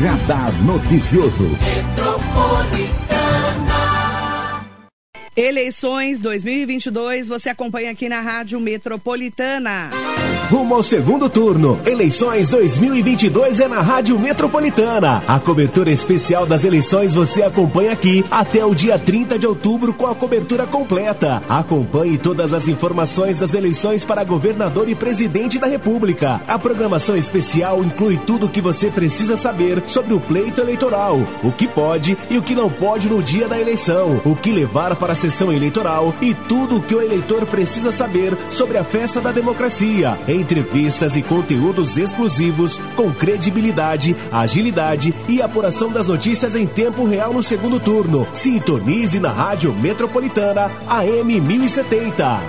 [0.00, 2.99] Radar Noticioso.
[5.40, 9.88] Eleições 2022, você acompanha aqui na Rádio Metropolitana.
[10.50, 11.80] Rumo ao segundo turno.
[11.86, 15.22] Eleições 2022 é na Rádio Metropolitana.
[15.26, 20.08] A cobertura especial das eleições você acompanha aqui até o dia 30 de outubro com
[20.08, 21.40] a cobertura completa.
[21.48, 26.40] Acompanhe todas as informações das eleições para governador e presidente da República.
[26.48, 31.52] A programação especial inclui tudo o que você precisa saber sobre o pleito eleitoral, o
[31.52, 35.12] que pode e o que não pode no dia da eleição, o que levar para
[35.12, 39.30] a sessão eleitoral e tudo o que o eleitor precisa saber sobre a festa da
[39.30, 40.18] democracia.
[40.26, 47.44] Entrevistas e conteúdos exclusivos com credibilidade, agilidade e apuração das notícias em tempo real no
[47.44, 48.26] segundo turno.
[48.34, 52.40] Sintonize na Rádio Metropolitana AM 1070.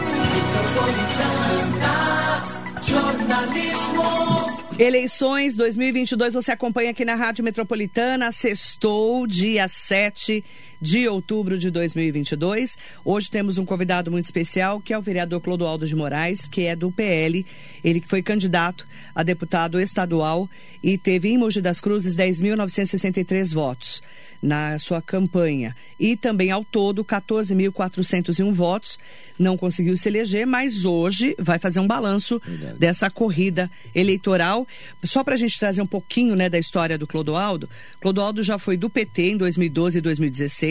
[4.79, 10.43] Eleições 2022, você acompanha aqui na Rádio Metropolitana, sextou, dia 7
[10.81, 12.77] de outubro de 2022.
[13.05, 16.75] Hoje temos um convidado muito especial, que é o vereador Clodoaldo de Moraes, que é
[16.75, 17.45] do PL.
[17.83, 20.49] Ele que foi candidato a deputado estadual
[20.81, 24.01] e teve em Mogi das Cruzes 10.963 votos
[24.41, 25.75] na sua campanha.
[25.99, 28.97] E também, ao todo, 14.401 votos.
[29.37, 32.79] Não conseguiu se eleger, mas hoje vai fazer um balanço Verdade.
[32.79, 34.67] dessa corrida eleitoral.
[35.03, 37.69] Só para a gente trazer um pouquinho né, da história do Clodoaldo.
[37.99, 40.70] Clodoaldo já foi do PT em 2012 e 2016.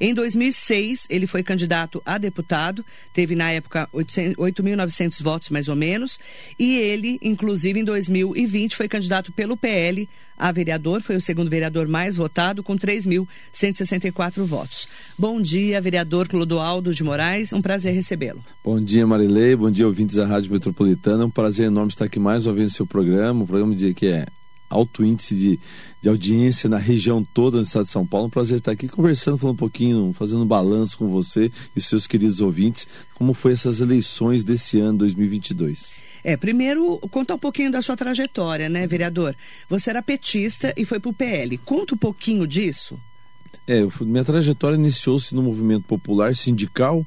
[0.00, 6.18] Em 2006, ele foi candidato a deputado, teve na época 8.900 votos mais ou menos.
[6.58, 11.86] E ele, inclusive, em 2020, foi candidato pelo PL a vereador, foi o segundo vereador
[11.86, 14.88] mais votado, com 3.164 votos.
[15.16, 18.44] Bom dia, vereador Clodoaldo de Moraes, um prazer recebê-lo.
[18.64, 22.18] Bom dia, Marilei, bom dia, ouvintes da Rádio Metropolitana, é um prazer enorme estar aqui
[22.18, 24.26] mais uma vez no seu programa, um programa de, que é
[24.68, 25.60] alto índice de,
[26.00, 28.26] de audiência na região toda do estado de São Paulo.
[28.26, 31.86] Um prazer estar aqui conversando, falando um pouquinho, fazendo um balanço com você e os
[31.86, 36.02] seus queridos ouvintes, como foi essas eleições desse ano 2022.
[36.24, 39.36] É, primeiro, conta um pouquinho da sua trajetória, né, vereador?
[39.68, 41.58] Você era petista e foi para o PL.
[41.58, 42.98] Conta um pouquinho disso.
[43.66, 47.06] É, minha trajetória iniciou-se no movimento popular sindical,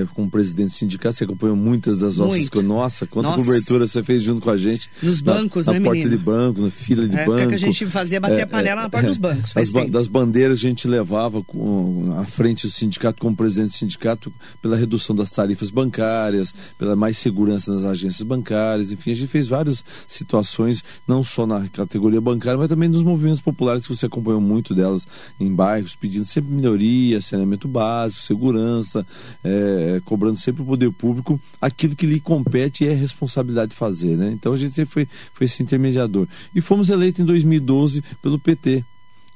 [0.00, 2.38] é, como presidente do sindicato, você acompanhou muitas das nossas.
[2.38, 2.62] Muito.
[2.62, 3.44] Nossa, quanta Nossa.
[3.44, 4.90] cobertura você fez junto com a gente.
[5.02, 6.10] Nos na, bancos, na né, porta menino?
[6.10, 7.48] de banco, na fila de é, banco.
[7.48, 9.56] que a gente fazia bater é, a panela na porta dos bancos.
[9.56, 13.76] As ba das bandeiras a gente levava com, à frente do sindicato, como presidente do
[13.76, 19.28] sindicato, pela redução das tarifas bancárias, pela mais segurança nas agências bancárias, enfim, a gente
[19.28, 24.06] fez várias situações, não só na categoria bancária, mas também nos movimentos populares, que você
[24.06, 25.06] acompanhou muito delas
[25.38, 29.06] em bairros, pedindo sempre melhoria, saneamento básico, segurança,
[29.42, 34.16] é, cobrando sempre o poder público aquilo que lhe compete e é responsabilidade de fazer,
[34.16, 34.30] né?
[34.32, 36.26] Então a gente sempre foi, foi esse intermediador.
[36.54, 38.84] E fomos eleitos em 2012 pelo PT.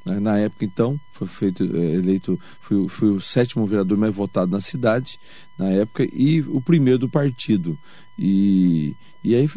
[0.04, 0.20] Né?
[0.20, 5.18] Na época, então, foi feito é, eleito, fui o sétimo vereador mais votado na cidade,
[5.58, 7.78] na época, e o primeiro do partido.
[8.18, 9.48] E, e aí,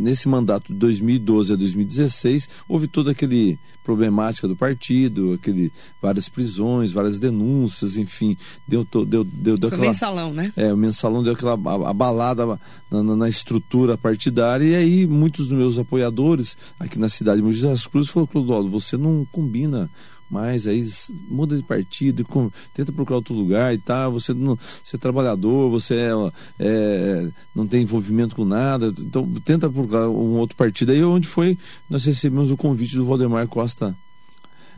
[0.00, 6.90] nesse mandato de 2012 a 2016, houve toda aquele problemática do partido, aquele, várias prisões,
[6.90, 8.36] várias denúncias, enfim,
[8.66, 9.86] deu, deu, deu, deu aquela...
[9.86, 10.52] mensalão, né?
[10.56, 11.52] É, o mensalão deu aquela
[11.88, 12.44] abalada
[12.90, 17.46] na, na, na, estrutura partidária, e aí muitos dos meus apoiadores aqui na cidade de
[17.46, 19.88] Mogi das Cruzes falaram, Clodoaldo, você não combina
[20.30, 20.84] mas aí
[21.28, 22.26] muda de partido,
[22.74, 24.12] tenta procurar outro lugar e tal.
[24.12, 26.10] Você, não, você é trabalhador, você é,
[26.58, 30.92] é, não tem envolvimento com nada, então tenta procurar um outro partido.
[30.92, 31.56] Aí onde foi,
[31.88, 33.96] nós recebemos o convite do Valdemar Costa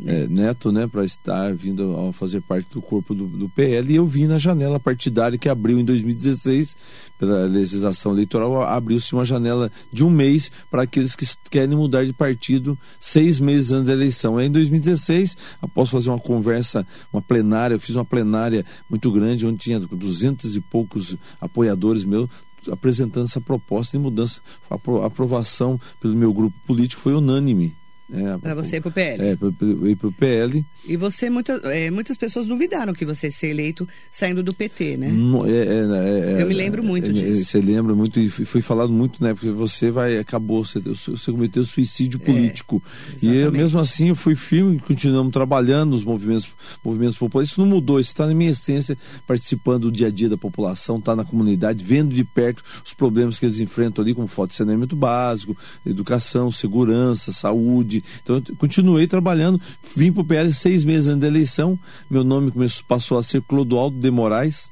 [0.07, 3.93] é, Neto, né, para estar vindo a fazer parte do corpo do, do, PL.
[3.93, 6.77] E eu vi na janela partidária que abriu em 2016,
[7.19, 12.13] pela legislação eleitoral, abriu-se uma janela de um mês para aqueles que querem mudar de
[12.13, 14.39] partido seis meses antes da eleição.
[14.39, 19.47] Aí em 2016, após fazer uma conversa, uma plenária, eu fiz uma plenária muito grande,
[19.47, 22.29] onde tinha duzentos e poucos apoiadores meus,
[22.71, 24.41] apresentando essa proposta de mudança.
[24.71, 27.75] A aprovação pelo meu grupo político foi unânime.
[28.13, 29.25] É, para você ir para o PL.
[29.25, 29.49] É, para
[29.89, 30.67] ir para o PL.
[30.85, 34.97] E você, muita, é, muitas pessoas duvidaram que você ia ser eleito saindo do PT,
[34.97, 35.13] né?
[35.47, 37.45] É, é, é, Eu me lembro muito é, disso.
[37.45, 39.33] Você lembra muito, e foi falado muito, né?
[39.33, 42.83] Porque você vai, acabou, você, você cometeu suicídio político.
[43.23, 46.49] e eu, mesmo assim eu fui firme, continuamos trabalhando nos movimentos,
[46.85, 47.51] movimentos populares.
[47.51, 50.99] Isso não mudou, isso está na minha essência, participando do dia a dia da população,
[50.99, 54.57] está na comunidade, vendo de perto os problemas que eles enfrentam ali, como falta de
[54.57, 55.57] saneamento básico,
[55.87, 59.61] educação, segurança, saúde então eu continuei trabalhando,
[59.97, 61.79] vim para o PL seis meses antes da eleição,
[62.11, 64.71] meu nome começou, passou a ser Clodoaldo de Moraes.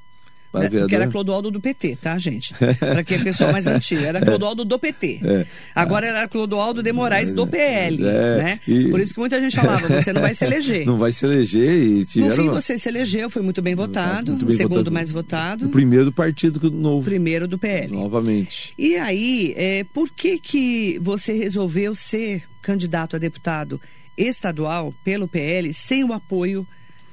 [0.53, 0.71] Né?
[0.89, 2.55] Que era Clodoaldo do PT, tá, gente?
[2.81, 4.07] Para quem é pessoa mais antiga.
[4.07, 5.21] Era Clodoaldo do PT.
[5.23, 5.47] É.
[5.75, 8.03] Agora era Clodoaldo de Moraes do PL.
[8.03, 8.37] É.
[8.37, 8.61] Né?
[8.91, 10.87] Por isso que muita gente falava, você não vai se eleger.
[10.87, 12.37] Não vai se eleger e tiveram...
[12.37, 14.93] No fim você se elegeu, foi muito bem votado, muito bem o segundo votado.
[14.93, 15.67] mais votado.
[15.67, 17.05] O primeiro do partido novo.
[17.05, 17.93] Primeiro do PL.
[17.93, 18.73] Novamente.
[18.79, 23.81] E aí, é, por que que você resolveu ser candidato a deputado
[24.17, 26.67] estadual pelo PL sem o apoio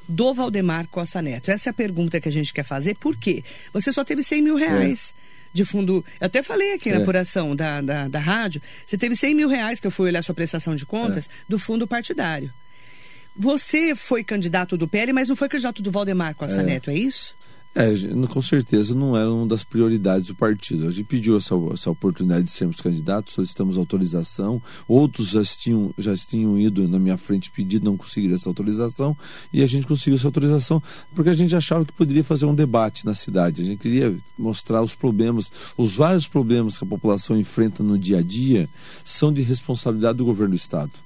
[0.08, 1.52] do Valdemar Costa Neto?
[1.52, 2.96] Essa é a pergunta que a gente quer fazer.
[2.96, 3.44] Por quê?
[3.74, 5.14] Você só teve 100 mil reais.
[5.22, 5.26] É.
[5.54, 7.02] De fundo, eu até falei aqui na é.
[7.02, 10.36] apuração da, da, da, rádio, você teve 100 mil reais, que eu fui olhar sua
[10.36, 11.30] prestação de contas, é.
[11.48, 12.52] do fundo partidário.
[13.38, 16.64] Você foi candidato do PL, mas não foi candidato do Valdemar Costa é.
[16.64, 17.38] Neto, é isso?
[17.78, 17.94] É,
[18.30, 20.88] com certeza não era uma das prioridades do partido.
[20.88, 24.62] A gente pediu essa, essa oportunidade de sermos candidatos, solicitamos autorização.
[24.88, 29.16] Outros já tinham, já tinham ido na minha frente pedido, não conseguiram essa autorização.
[29.52, 30.82] E a gente conseguiu essa autorização
[31.14, 33.62] porque a gente achava que poderia fazer um debate na cidade.
[33.62, 38.20] A gente queria mostrar os problemas, os vários problemas que a população enfrenta no dia
[38.20, 38.70] a dia
[39.04, 41.05] são de responsabilidade do governo do Estado.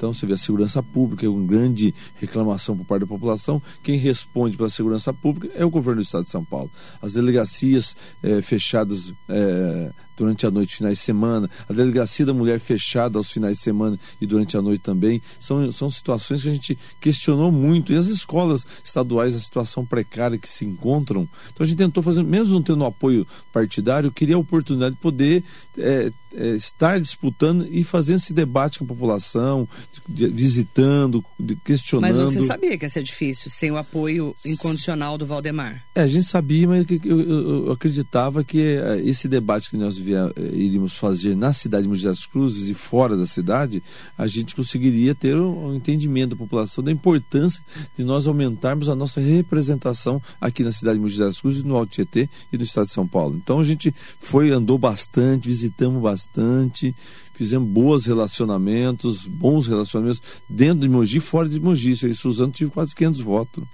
[0.00, 3.60] Então, você vê a segurança pública, é uma grande reclamação por parte da população.
[3.82, 6.70] Quem responde pela segurança pública é o governo do Estado de São Paulo.
[7.02, 12.60] As delegacias é, fechadas é, durante a noite, finais de semana, a delegacia da mulher
[12.60, 15.22] fechada aos finais de semana e durante a noite também.
[15.38, 17.92] São, são situações que a gente questionou muito.
[17.92, 21.26] E as escolas estaduais, a situação precária que se encontram.
[21.52, 25.42] Então a gente tentou fazer, mesmo não tendo apoio partidário, queria a oportunidade de poder
[25.78, 29.68] é, é, estar disputando e fazendo esse debate com a população,
[30.08, 32.14] de, visitando, de, questionando.
[32.14, 35.84] Mas você sabia que ia ser difícil sem o apoio incondicional do Valdemar?
[35.94, 39.96] É, a gente sabia, mas eu, eu, eu acreditava que é, esse debate que nós
[39.96, 43.82] via, eh, iríamos fazer na cidade de Mogi das Cruzes e fora da cidade,
[44.16, 47.62] a gente conseguiria ter um entendimento da população da importância
[47.96, 51.92] de nós aumentarmos a nossa representação aqui na cidade de Mogi das Cruzes, no Alto
[51.92, 53.40] Tietê e no estado de São Paulo.
[53.42, 56.94] Então a gente foi, andou bastante, visitamos bastante,
[57.34, 61.92] fizemos bons relacionamentos, bons relacionamentos dentro de Mogi e fora de Mogi.
[61.92, 63.64] Isso aí, Suzano tive quase 500 votos.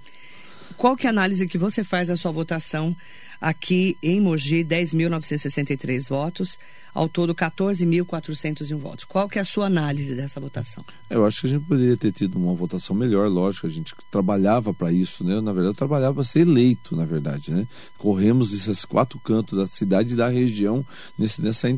[0.76, 2.94] Qual que é a análise que você faz da sua votação
[3.40, 6.58] aqui em Mogi, 10.963 votos,
[6.96, 9.04] ao todo 14.401 votos.
[9.04, 10.82] Qual que é a sua análise dessa votação?
[11.10, 14.72] Eu acho que a gente poderia ter tido uma votação melhor, lógico, a gente trabalhava
[14.72, 15.34] para isso, né?
[15.42, 17.68] Na verdade, eu trabalhava para ser eleito, na verdade, né?
[17.98, 20.86] Corremos esses quatro cantos da cidade e da região
[21.18, 21.68] nesse, nessa,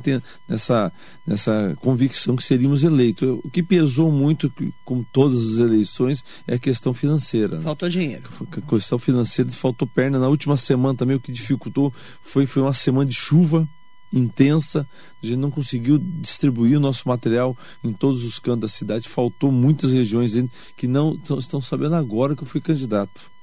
[0.49, 0.93] nessa,
[1.27, 3.41] nessa convicção que seríamos eleitos.
[3.43, 4.53] O que pesou muito,
[4.85, 7.57] como todas as eleições, é a questão financeira.
[7.57, 7.65] Né?
[7.65, 8.31] Faltou dinheiro.
[8.57, 10.21] A questão financeira faltou perna.
[10.21, 13.69] Na última semana também, o que dificultou foi, foi uma semana de chuva
[14.13, 14.87] intensa,
[15.23, 19.53] a gente não conseguiu distribuir o nosso material em todos os cantos da cidade, faltou
[19.53, 20.33] muitas regiões
[20.77, 23.38] que não estão sabendo agora que eu fui candidato.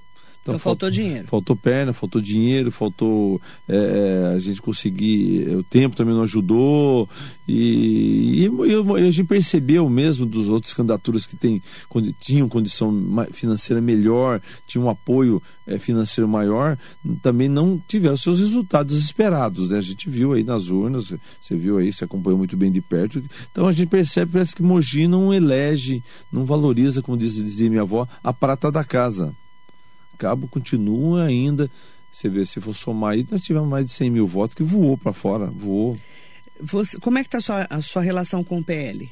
[0.45, 1.27] Então, então faltou, dinheiro.
[1.27, 5.49] Faltou perna, faltou dinheiro, faltou é, é a gente conseguir.
[5.55, 7.09] O tempo também não ajudou.
[7.47, 11.59] E, e, e, a gente percebeu mesmo dos outros candidaturas que tem,
[12.19, 12.93] tinham condição
[13.31, 16.77] financeira melhor, tinham um apoio é, financeiro maior,
[17.23, 19.71] também não tiveram seus resultados esperados.
[19.71, 19.79] Né?
[19.79, 21.11] A gente viu aí nas urnas,
[21.41, 23.23] você viu aí, você acompanhou muito bem de perto.
[23.51, 28.07] Então a gente percebe, parece que Mogi não elege, não valoriza, como dizia minha avó,
[28.23, 29.35] a prata da casa.
[30.15, 31.69] Cabo continua ainda.
[32.11, 34.97] Você vê, se for somar aí, nós tivemos mais de 100 mil votos que voou
[34.97, 35.97] para fora, voou.
[36.61, 39.11] Você, como é que está a a sua relação com o PL?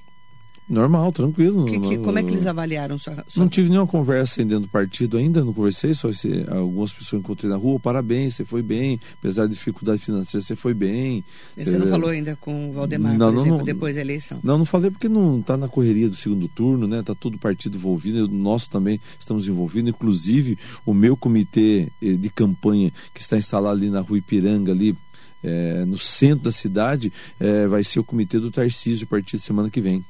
[0.68, 1.66] Normal, tranquilo.
[1.66, 3.44] Que, que, como é que eles avaliaram sua, sua...
[3.44, 7.50] Não tive nenhuma conversa dentro do partido ainda, não conversei, só se algumas pessoas encontrei
[7.50, 11.24] na rua, parabéns, você foi bem, apesar da dificuldade financeira, você foi bem.
[11.56, 14.40] Você, você não falou ainda com o Valdemar, não, por exemplo, não, depois da eleição?
[14.44, 17.00] Não, não falei porque não está na correria do segundo turno, né?
[17.00, 22.30] Está todo o partido envolvido, nós também estamos envolvidos, inclusive o meu comitê eh, de
[22.30, 24.96] campanha que está instalado ali na rua Ipiranga, ali
[25.44, 29.44] é, no centro da cidade, é, vai ser o comitê do Tarcísio a partir de
[29.44, 30.04] semana que vem.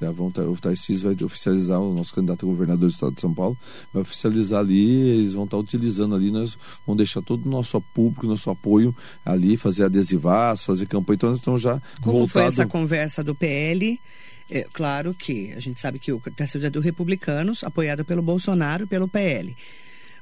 [0.00, 3.34] Já vão, o Tarcísio vai oficializar, o nosso candidato a governador do estado de São
[3.34, 3.58] Paulo,
[3.92, 8.26] vai oficializar ali, eles vão estar utilizando ali, nós vamos deixar todo o nosso público,
[8.26, 12.28] nosso apoio ali, fazer adesivas, fazer campanha, então estão já Como voltado...
[12.30, 14.00] foi essa conversa do PL?
[14.50, 18.86] É, claro que a gente sabe que o Tarcísio é do Republicanos, apoiado pelo Bolsonaro
[18.86, 19.54] pelo PL.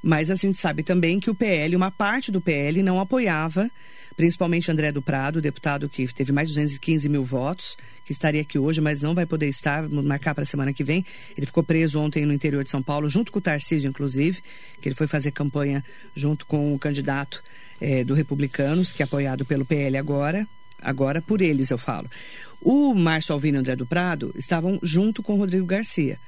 [0.03, 3.71] Mas a gente sabe também que o PL, uma parte do PL, não apoiava
[4.17, 8.59] principalmente André do Prado, deputado que teve mais de 215 mil votos, que estaria aqui
[8.59, 11.05] hoje, mas não vai poder estar, marcar para a semana que vem.
[11.37, 14.41] Ele ficou preso ontem no interior de São Paulo, junto com o Tarcísio, inclusive,
[14.81, 17.43] que ele foi fazer campanha junto com o candidato
[17.81, 20.49] é, do Republicanos, que é apoiado pelo PL agora,
[20.81, 22.11] agora por eles eu falo.
[22.61, 26.19] O Márcio Alvino e André do Prado estavam junto com o Rodrigo Garcia.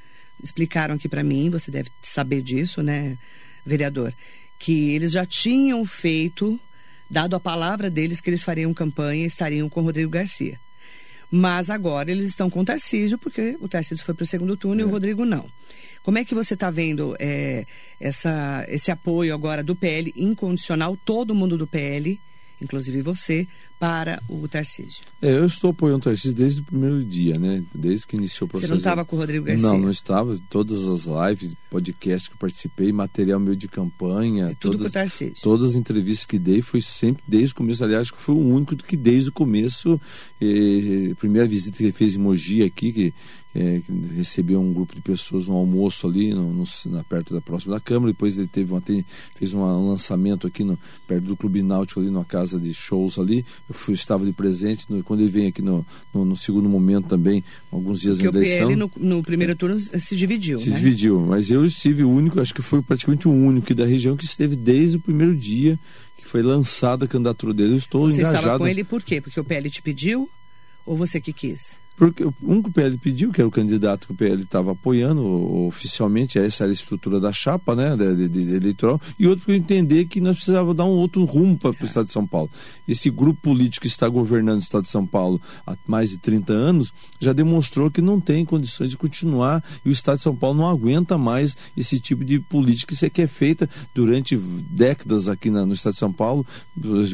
[0.43, 3.17] Explicaram aqui para mim, você deve saber disso, né,
[3.65, 4.13] vereador,
[4.59, 6.61] que eles já tinham feito,
[7.09, 10.59] dado a palavra deles que eles fariam campanha e estariam com Rodrigo Garcia.
[11.31, 14.81] Mas agora eles estão com o Tarcísio, porque o Tarcísio foi para o segundo turno
[14.81, 14.85] é.
[14.85, 14.93] e o é.
[14.93, 15.47] Rodrigo não.
[16.03, 17.67] Como é que você está vendo é,
[18.01, 22.19] essa, esse apoio agora do PL incondicional, todo mundo do PL,
[22.63, 23.47] inclusive você,
[23.79, 25.03] para o Tarcísio?
[25.23, 27.63] É, eu estou apoiando o Tarcísio desde o primeiro dia, né?
[27.75, 28.69] Desde que iniciou o processo.
[28.69, 29.69] Você não estava com o Rodrigo Garcia?
[29.69, 30.37] Não, não estava.
[30.51, 34.47] Todas as lives, podcasts que eu participei, material meu de campanha.
[34.47, 35.37] É tudo todas, Tarcísio.
[35.43, 37.85] Todas as entrevistas que dei foi sempre desde o começo.
[37.85, 40.01] Aliás, que foi o único que desde o começo,
[40.41, 43.15] eh, primeira visita que ele fez em Mogi aqui, que
[43.55, 43.81] é,
[44.15, 47.81] recebeu um grupo de pessoas no almoço ali, no, no, na, perto da próxima da
[47.81, 48.13] Câmara.
[48.13, 48.83] Depois ele teve uma,
[49.35, 53.45] fez um lançamento aqui no, perto do Clube Náutico, ali numa casa de shows ali.
[53.69, 54.87] Eu fui, estava de presente.
[54.89, 55.85] No, quando ele vem aqui no,
[56.15, 58.67] no, segundo momento também, alguns dias Porque da eleição.
[58.67, 60.59] o PL no, no primeiro turno se dividiu.
[60.59, 60.77] Se né?
[60.77, 64.25] dividiu, mas eu estive o único, acho que foi praticamente o único da região que
[64.25, 65.79] esteve desde o primeiro dia
[66.17, 67.73] que foi lançada a candidatura dele.
[67.73, 68.37] Eu estou Você engajado.
[68.37, 69.21] Você estava com ele por quê?
[69.21, 70.31] Porque o PL te pediu
[70.87, 71.79] ou você que quis?
[71.99, 75.21] Porque um que o PL pediu, que era o candidato que o PL estava apoiando
[75.67, 79.57] oficialmente, essa era a estrutura da chapa né, de, de, de eleitoral, e outro eu
[79.57, 82.49] entender que nós precisávamos dar um outro rumo para o Estado de São Paulo.
[82.87, 86.53] Esse grupo político que está governando o Estado de São Paulo há mais de 30
[86.53, 90.57] anos já demonstrou que não tem condições de continuar e o Estado de São Paulo
[90.57, 95.73] não aguenta mais esse tipo de política que é feita durante décadas aqui na, no
[95.73, 96.47] Estado de São Paulo.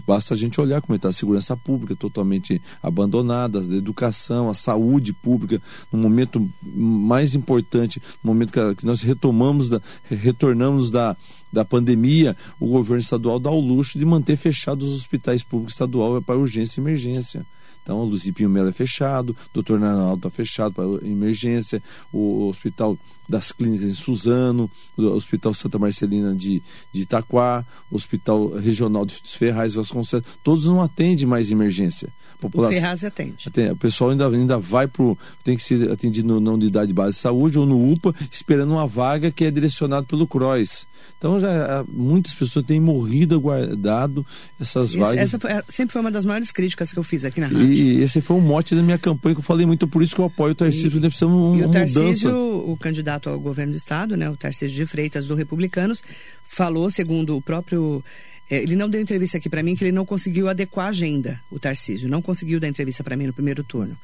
[0.07, 4.74] Basta a gente olhar como está a segurança pública totalmente abandonada, a educação, a saúde
[4.75, 5.62] saúde pública,
[5.93, 11.16] no momento mais importante, no momento que nós retomamos, da, retornamos da,
[11.52, 16.25] da pandemia, o governo estadual dá o luxo de manter fechados os hospitais públicos estaduais
[16.25, 17.47] para urgência e emergência.
[17.83, 22.99] Então, o Luzipinho Melo é fechado, o doutor Narnaldo está fechado para emergência, o hospital
[23.28, 26.62] das clínicas em Suzano, o Hospital Santa Marcelina de,
[26.93, 32.09] de Itaquá, o Hospital Regional de Ferraz Vasconcelos, todos não atendem mais emergência.
[32.40, 33.49] população, o Ferraz atende.
[33.49, 33.73] atende.
[33.73, 35.04] O pessoal ainda, ainda vai para
[35.43, 38.87] tem que ser atendido na unidade de base de saúde ou no UPA, esperando uma
[38.87, 40.87] vaga que é direcionada pelo CROIS.
[41.19, 44.26] Então, já muitas pessoas têm morrido aguardado
[44.61, 45.19] essas Isso, vagas.
[45.19, 47.73] Essa foi, sempre foi uma das maiores críticas que eu fiz aqui na rádio.
[47.73, 50.21] E esse foi um mote da minha campanha que eu falei muito, por isso que
[50.21, 52.71] eu apoio o Tarcísio, e, precisamos uma, e o Tarcísio, mudança.
[52.71, 56.02] o candidato ao governo do estado, né, o Tarcísio de Freitas do Republicanos,
[56.44, 58.02] falou, segundo o próprio
[58.50, 61.40] é, ele não deu entrevista aqui para mim que ele não conseguiu adequar a agenda,
[61.50, 63.97] o Tarcísio, não conseguiu dar entrevista para mim no primeiro turno.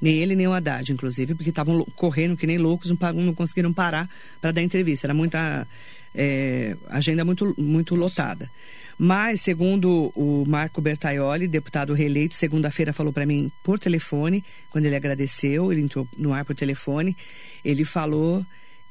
[0.00, 3.72] Nem ele, nem o Haddad, inclusive, porque estavam correndo que nem loucos, não, não conseguiram
[3.72, 5.06] parar para dar entrevista.
[5.06, 5.66] Era muita
[6.14, 8.50] é, agenda muito, muito lotada.
[8.98, 14.96] Mas, segundo o Marco Bertaioli, deputado reeleito, segunda-feira falou para mim por telefone, quando ele
[14.96, 17.16] agradeceu, ele entrou no ar por telefone,
[17.64, 18.44] ele falou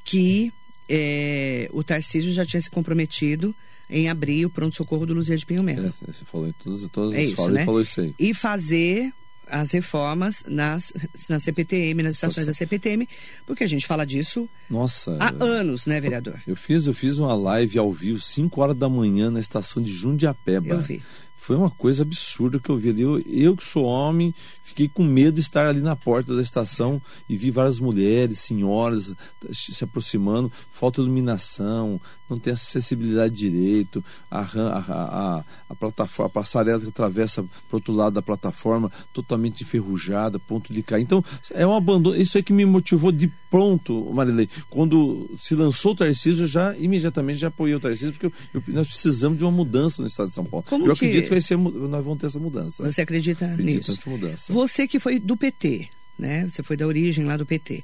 [0.03, 0.51] que
[0.89, 3.55] é, o Tarcísio já tinha se comprometido
[3.89, 5.87] em abrir o pronto-socorro do Luzia de Pinho Melo.
[5.87, 7.65] É, você falou em todas, todas é as isso, falas, né?
[7.65, 8.13] falou isso aí.
[8.19, 9.13] E fazer
[9.53, 10.91] as reformas nas,
[11.29, 12.51] na CPTM, nas estações Nossa.
[12.51, 13.07] da CPTM,
[13.45, 16.41] porque a gente fala disso Nossa, há anos, né, vereador?
[16.47, 19.93] Eu fiz, eu fiz uma live ao vivo, 5 horas da manhã, na estação de
[19.93, 20.69] Jundiapeba.
[20.69, 21.03] Eu vi.
[21.43, 23.01] Foi uma coisa absurda que eu vi ali.
[23.01, 24.33] Eu, eu que sou homem,
[24.63, 29.13] fiquei com medo de estar ali na porta da estação e vi várias mulheres, senhoras
[29.51, 36.29] se aproximando, falta de iluminação, não tem acessibilidade direito, a, a, a, a, plataforma, a
[36.29, 41.03] passarela que atravessa para o outro lado da plataforma totalmente enferrujada, ponto de cair.
[41.03, 42.15] Então, é um abandono.
[42.15, 44.49] Isso é que me motivou de pronto, Marilei.
[44.69, 48.63] Quando se lançou o Tarcísio, eu já imediatamente já apoiei o Tarcísio, porque eu, eu,
[48.67, 50.65] nós precisamos de uma mudança no estado de São Paulo.
[50.67, 51.05] Como eu que...
[51.05, 52.83] acredito vai ser, nós vamos ter essa mudança.
[52.83, 53.91] Você acredita acredito nisso?
[53.91, 54.53] Nessa mudança.
[54.53, 56.47] Você que foi do PT, né?
[56.49, 57.83] Você foi da origem lá do PT.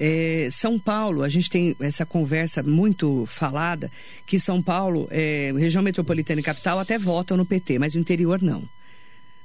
[0.00, 3.90] É, São Paulo, a gente tem essa conversa muito falada
[4.24, 8.40] que São Paulo, é, região metropolitana e capital, até votam no PT, mas o interior
[8.40, 8.62] não.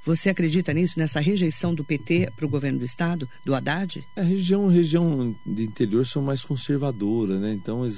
[0.06, 4.06] Você acredita nisso, nessa rejeição do PT para o governo do estado, do Haddad?
[4.18, 7.54] A região, região de interior são mais conservadoras, né?
[7.54, 7.90] Então, é,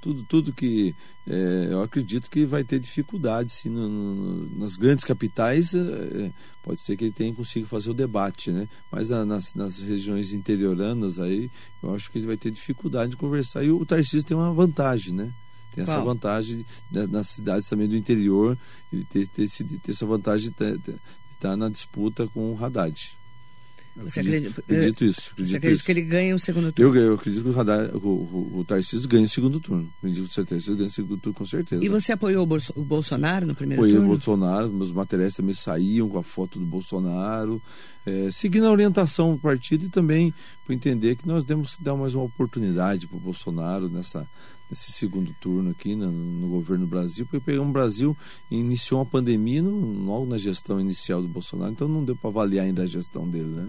[0.00, 0.92] tudo, tudo que
[1.24, 6.32] é, eu acredito que vai ter dificuldade, sim, no, no, nas grandes capitais é,
[6.64, 8.68] pode ser que ele tenha consiga fazer o debate, né?
[8.90, 11.48] Mas na, nas, nas regiões interioranas aí,
[11.80, 13.62] eu acho que ele vai ter dificuldade de conversar.
[13.62, 15.32] E o Tarcísio tem uma vantagem, né?
[15.74, 16.04] Tem essa Qual?
[16.04, 18.56] vantagem de, nas cidades também do interior,
[18.92, 20.92] ele ter, ter, ter essa vantagem de estar
[21.40, 23.12] tá na disputa com o Haddad.
[23.96, 25.30] Você acredita, acredito isso.
[25.30, 25.84] Acredito você acredita isso.
[25.84, 26.96] que ele ganha o segundo turno?
[26.96, 29.88] Eu, eu acredito que o, Haddad, o, o, o Tarcísio ganha o segundo turno.
[29.98, 30.70] Acredito com certeza.
[30.70, 31.84] Ele ganha o segundo turno, com certeza.
[31.84, 34.06] E você apoiou o, Bolso, o Bolsonaro no primeiro Apoiei turno?
[34.06, 34.72] Apoiei o Bolsonaro.
[34.72, 37.62] Meus materiais também saíam com a foto do Bolsonaro.
[38.06, 40.34] É, seguindo a orientação do partido e também
[40.64, 44.28] por entender que nós que dar mais uma oportunidade para o Bolsonaro nessa,
[44.68, 48.16] nesse segundo turno aqui no, no governo do Brasil, porque pegamos o Brasil
[48.50, 52.28] e iniciou uma pandemia no, logo na gestão inicial do Bolsonaro, então não deu para
[52.28, 53.68] avaliar ainda a gestão dele, né?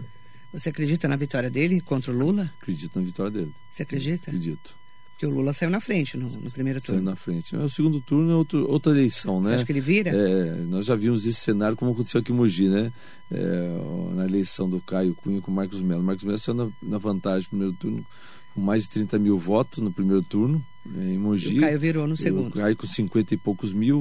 [0.52, 2.52] Você acredita na vitória dele contra o Lula?
[2.62, 3.54] Acredito na vitória dele.
[3.72, 4.30] Você acredita?
[4.30, 4.76] Acredito.
[5.16, 7.00] Porque o Lula saiu na frente no, no primeiro turno.
[7.00, 7.56] Saiu na frente.
[7.56, 9.52] O segundo turno é outro, outra eleição, né?
[9.52, 10.10] Você acha que ele vira?
[10.10, 12.92] É, nós já vimos esse cenário como aconteceu aqui em Mogi, né?
[13.32, 16.02] É, na eleição do Caio Cunha com o Marcos Melo.
[16.02, 18.06] O Marcos Melo saiu na, na vantagem no primeiro turno
[18.54, 21.56] com mais de 30 mil votos no primeiro turno é, em Mogi.
[21.56, 22.48] E o Caio virou no segundo.
[22.50, 24.00] O Caio com 50 e poucos mil,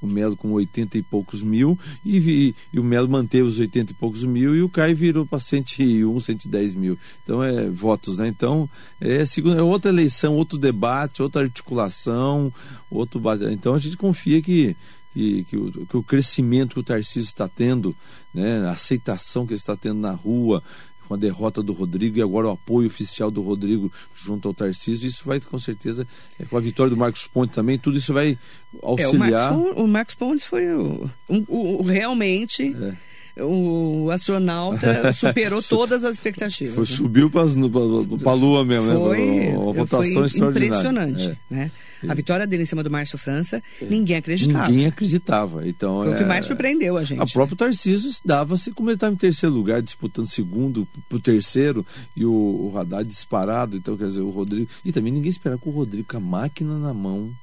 [0.00, 3.92] o, Melo com 80 e poucos mil, e, e, e, o Melo manteve os 80
[3.92, 6.98] e poucos mil, e o Caio virou para 101, 110 mil.
[7.22, 8.28] Então, é votos, né?
[8.28, 8.68] Então,
[9.00, 12.52] é, segunda, é outra eleição, outro debate, outra articulação,
[12.90, 13.22] outro.
[13.50, 14.76] Então, a gente confia que
[15.16, 17.96] que, que, o, que, o, crescimento que o Tarcísio está tendo,
[18.34, 20.62] né, a aceitação que ele está tendo na rua,
[21.06, 25.06] com a derrota do Rodrigo e agora o apoio oficial do Rodrigo junto ao Tarcísio,
[25.06, 26.06] isso vai com certeza,
[26.38, 28.38] é, com a vitória do Marcos Pontes também, tudo isso vai
[28.82, 29.52] auxiliar.
[29.52, 31.10] É, o, Marcos, o, Marcos, Pontes foi o,
[31.48, 32.74] o realmente.
[32.74, 33.05] É
[33.38, 36.74] o astronauta superou todas as expectativas.
[36.74, 36.90] Foi, né?
[36.90, 39.56] Subiu para a Lua mesmo, foi, né?
[39.56, 41.38] Uma votação foi impressionante.
[41.50, 41.54] É.
[41.54, 41.70] Né?
[42.08, 43.84] A vitória dele em cima do Márcio França, é.
[43.84, 44.68] ninguém acreditava.
[44.68, 45.68] Ninguém acreditava.
[45.68, 46.14] Então, foi é...
[46.14, 47.20] o que é, mais surpreendeu a gente.
[47.20, 51.84] A próprio Tarcísio dava-se como ele estava em terceiro lugar, disputando segundo para o terceiro,
[52.16, 53.76] e o, o Haddad disparado.
[53.76, 54.68] Então, quer dizer, o Rodrigo.
[54.84, 57.34] E também ninguém esperava com o Rodrigo com a máquina na mão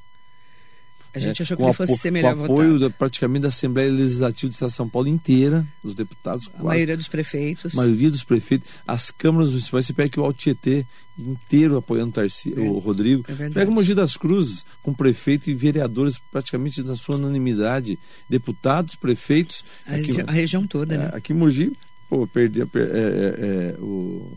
[1.14, 2.48] a gente é, achou que ele fosse ser melhor votado.
[2.48, 6.50] Com apoio da, praticamente da Assembleia Legislativa do Estado de São Paulo inteira, dos deputados.
[6.58, 7.74] A maioria dos prefeitos.
[7.74, 8.70] A maioria dos prefeitos.
[8.88, 10.86] As câmaras municipais, você pega que o Altietê
[11.18, 13.24] inteiro apoiando o, Tarci, é, o Rodrigo.
[13.28, 18.00] É pega o Mogi das Cruzes, com prefeito e vereadores praticamente na sua unanimidade.
[18.28, 19.64] Deputados, prefeitos.
[19.86, 21.12] A, aqui, a região toda, né?
[21.14, 21.72] É, aqui em Mogi,
[22.10, 24.32] pô, perdi, é, é, o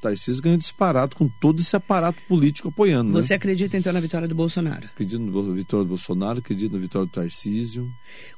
[0.00, 3.12] Tarcísio ganhou disparado com todo esse aparato político apoiando.
[3.12, 3.36] Você né?
[3.36, 4.86] acredita então na vitória do Bolsonaro?
[4.86, 7.90] Acredito na vitória do Bolsonaro, acredito na vitória do Tarcísio.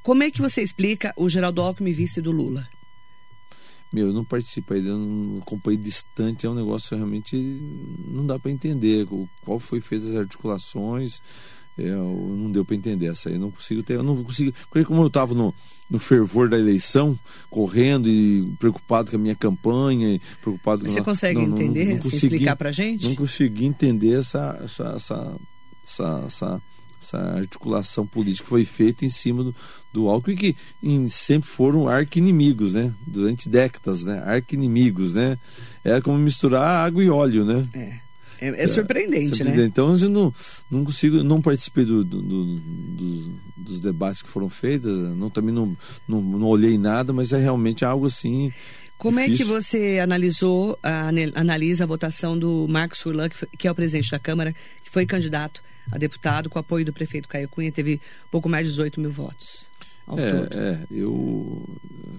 [0.02, 2.68] Como é que você explica o Geraldo Alckmin vice do Lula?
[3.92, 7.36] Meu, eu não participo ainda, não acompanhei distante, é um negócio realmente
[8.08, 9.06] não dá para entender
[9.44, 11.20] qual foi feita as articulações,
[11.78, 14.84] é, não deu para entender essa aí, eu não consigo ter, eu não consigo, porque
[14.84, 15.54] como eu estava no
[15.92, 17.18] no fervor da eleição,
[17.50, 21.98] correndo e preocupado com a minha campanha, preocupado Você com consegue não, entender, não, não
[21.98, 23.06] consegui, explicar para gente?
[23.06, 25.36] Não consegui entender essa, essa, essa,
[25.84, 26.62] essa, essa,
[26.98, 29.54] essa articulação política que foi feita em cima do,
[29.92, 32.94] do Alckmin, que em, sempre foram arqui-inimigos, né?
[33.06, 34.22] Durante décadas, né?
[34.24, 35.38] Arqui-inimigos, né?
[35.84, 37.68] Era como misturar água e óleo, né?
[37.74, 38.11] É.
[38.42, 39.64] É, é surpreendente, é, né?
[39.64, 40.34] Então eu não,
[40.68, 45.76] não consigo, não participei do, do, do, dos debates que foram feitos, não, também não,
[46.08, 48.52] não, não olhei nada, mas é realmente algo assim.
[48.98, 49.34] Como difícil.
[49.34, 50.76] é que você analisou,
[51.34, 54.52] analisa a votação do Marcos Furlan, que, que é o presidente da Câmara,
[54.82, 58.72] que foi candidato a deputado com apoio do prefeito Caio Cunha, teve pouco mais de
[58.72, 59.70] 18 mil votos?
[60.16, 61.64] é, é, eu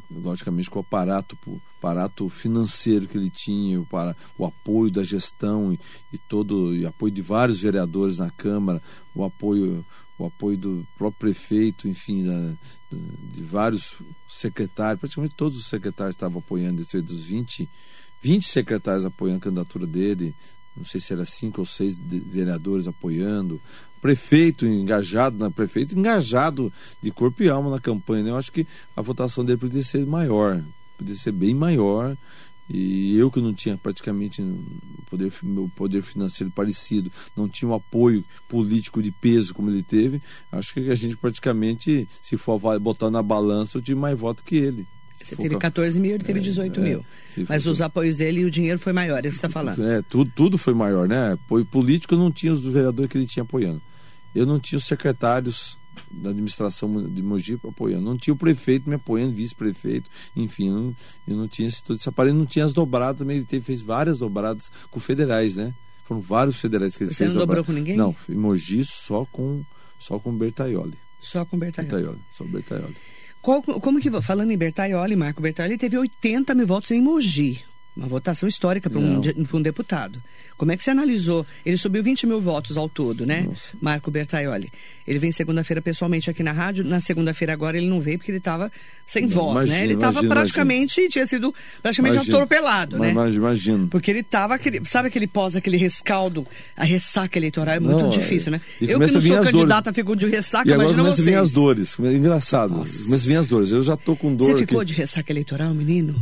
[0.10, 1.38] logicamente com o aparato,
[1.84, 5.80] aparato financeiro que ele tinha, o, para, o apoio da gestão e,
[6.14, 8.82] e todo e apoio de vários vereadores na Câmara,
[9.14, 9.86] o apoio
[10.18, 12.54] o apoio do próprio prefeito, enfim, da,
[13.34, 13.96] de vários
[14.30, 17.68] secretários, praticamente todos os secretários estavam apoiando, dos 20,
[18.22, 20.36] 20 secretários apoiando a candidatura dele,
[20.78, 23.60] não sei se era cinco ou seis vereadores apoiando,
[24.00, 28.24] prefeito engajado na prefeito engajado de corpo e alma na campanha.
[28.24, 28.30] Né?
[28.30, 30.64] Eu acho que a votação dele podia ser maior,
[31.04, 32.18] podia ser bem maior.
[32.70, 34.42] E eu que não tinha praticamente
[35.10, 40.22] poder, meu poder financeiro parecido, não tinha um apoio político de peso como ele teve,
[40.50, 44.56] acho que a gente praticamente, se for botar na balança, eu tive mais voto que
[44.56, 44.88] ele.
[45.22, 47.06] Você teve 14 mil, ele teve 18 é, mil.
[47.38, 47.72] É, Mas for...
[47.72, 49.84] os apoios dele e o dinheiro foi maior, é o que você está falando.
[49.84, 51.34] É, tudo, tudo foi maior, né?
[51.34, 53.82] Apoio político não tinha os vereadores que ele tinha apoiando
[54.34, 55.78] eu não tinha os secretários
[56.12, 60.96] da administração de Mogi apoiando, não tinha o prefeito me apoiando, vice-prefeito, enfim, eu não,
[61.28, 63.82] eu não tinha esse, todo esse aparelho, não tinha as dobradas também, ele teve, fez
[63.82, 65.74] várias dobradas com federais, né?
[66.06, 67.32] Foram vários federais que ele Você fez.
[67.32, 67.96] Você não dobrou com ninguém?
[67.96, 69.64] Não, em Mogi só com,
[70.00, 70.98] só com Bertaioli.
[71.20, 71.90] Só com Bertaioli?
[71.90, 72.96] Bertaioli, só Bertaioli.
[73.42, 77.62] Qual, como que, falando em Bertaioli, Marco Bertaioli teve 80 mil votos em Mogi.
[77.96, 79.22] Uma votação histórica para um,
[79.54, 80.22] um, deputado.
[80.58, 81.46] Como é que você analisou?
[81.66, 83.42] Ele subiu 20 mil votos ao todo, né?
[83.42, 83.76] Nossa.
[83.80, 84.72] Marco Bertaioli.
[85.08, 86.84] Ele vem segunda-feira pessoalmente aqui na rádio.
[86.84, 88.72] Na segunda-feira agora ele não veio porque ele estava
[89.06, 89.84] sem não, voz, imagina, né?
[89.84, 91.10] Ele estava praticamente, imagina.
[91.12, 92.36] tinha sido praticamente imagina.
[92.36, 93.12] atropelado, né?
[93.12, 93.88] Imagino.
[93.90, 98.52] Porque ele estava, sabe aquele pós, aquele rescaldo, a ressaca eleitoral é muito não, difícil,
[98.52, 98.62] né?
[98.82, 101.28] Eu que não sou candidata a fico de ressaca, e imagina começa vocês.
[101.28, 102.00] Começa a vir as dores.
[102.00, 102.74] Engraçado.
[102.74, 103.72] Começa a vir as dores.
[103.72, 104.52] Eu já tô com dor.
[104.52, 104.94] Você ficou aqui.
[104.94, 106.16] de ressaca eleitoral, menino?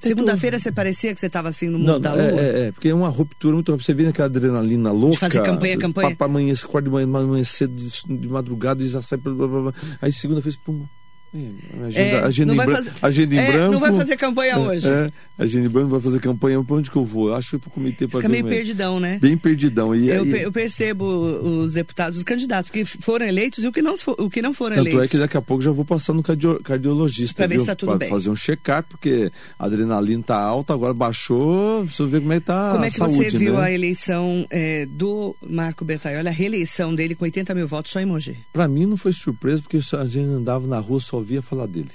[0.00, 0.62] Segunda-feira tô...
[0.62, 2.40] você parecia parecia que você estava assim no mundo Não, da é, lua?
[2.40, 3.86] é, é, porque é uma ruptura muito rápida.
[3.86, 5.16] Você vê aquela adrenalina louca.
[5.16, 6.16] fazer campanha, campanha.
[6.16, 9.18] Para amanhã, acorda de manhã, manhã cedo, de, de madrugada e já sai.
[9.18, 9.74] Blá, blá, blá.
[10.00, 10.84] Aí segunda vez, pum.
[11.32, 13.72] É, agenda, É, agenda, não em vai branco, fazer- agenda em É, branco.
[13.72, 14.88] não vai fazer campanha hoje.
[14.88, 16.64] É, agenda em branco, não vai fazer campanha.
[16.64, 17.28] Pra onde que eu vou?
[17.28, 19.18] Eu Acho que foi pro comitê para Fica meio perdidão, né?
[19.20, 19.94] Bem perdidão.
[19.94, 23.80] E, Eu, e- eu percebo os deputados, os candidatos que foram eleitos e o que
[23.80, 25.04] não, o que não foram Tanto eleitos.
[25.04, 27.36] é que daqui a pouco já vou passar no cardio- cardiologista.
[27.36, 27.60] Pra ver viu?
[27.60, 28.08] se tá tudo Pra bem.
[28.08, 31.84] fazer um check-up, porque a adrenalina tá alta, agora baixou.
[31.84, 33.62] Preciso ver como é que tá Como é que saúde, você viu né?
[33.64, 38.06] a eleição é, do Marco Bertaioli, a reeleição dele com 80 mil votos só em
[38.06, 38.36] Mogi?
[38.52, 41.90] Pra mim não foi surpresa, porque a gente andava na rua só ouvia falar dele.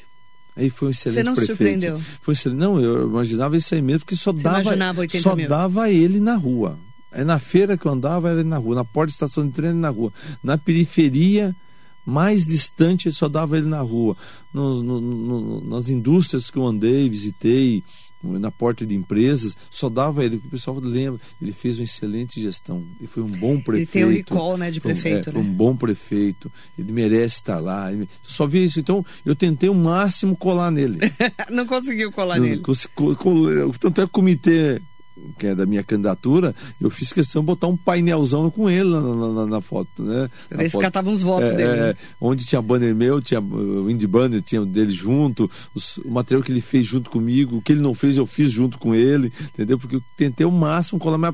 [0.56, 1.58] Aí foi um excelente não se prefeito.
[1.58, 2.02] surpreendeu?
[2.22, 5.50] Foi excelente- Não, eu imaginava isso aí mesmo, porque só dava, imaginava 80 só mil?
[5.50, 6.80] dava ele na rua.
[7.12, 9.52] Aí na feira que eu andava era ele na rua, na porta da estação de
[9.54, 10.14] trem ele na rua.
[10.44, 11.54] Na periferia
[12.06, 14.16] mais distante só dava ele na rua.
[14.54, 17.84] No- no- no- nas indústrias que eu andei, visitei,
[18.40, 20.38] na porta de empresas, só dava ele.
[20.38, 22.84] O pessoal lembra, ele fez uma excelente gestão.
[23.00, 23.76] Ele foi um bom prefeito.
[23.78, 25.48] Ele tem o recall, né, de Foi um- prefeito, é, foi né?
[25.50, 26.52] um bom prefeito.
[26.78, 27.92] Ele merece estar lá.
[27.92, 28.80] Ele- Só vi isso.
[28.80, 30.98] Então, eu tentei o máximo colar nele.
[31.52, 32.62] não conseguiu colar Eu- nele.
[32.62, 34.82] cons- co- co- Tanto é que o comitê
[35.38, 39.02] que é da minha candidatura, eu fiz questão de botar um painelzão com ele na,
[39.02, 40.30] na- na- foto, né?
[40.52, 40.82] Na foto.
[40.82, 41.70] catava uns votos É, dele.
[41.70, 41.96] é, né?
[42.20, 46.44] onde tinha banner meu, tinha o Indie Banner, tinha o dele junto, os- o material
[46.44, 49.32] que ele fez junto comigo, o que ele não fez, eu fiz junto com ele,
[49.54, 49.80] entendeu?
[49.80, 51.34] Porque eu tentei o máximo colar minha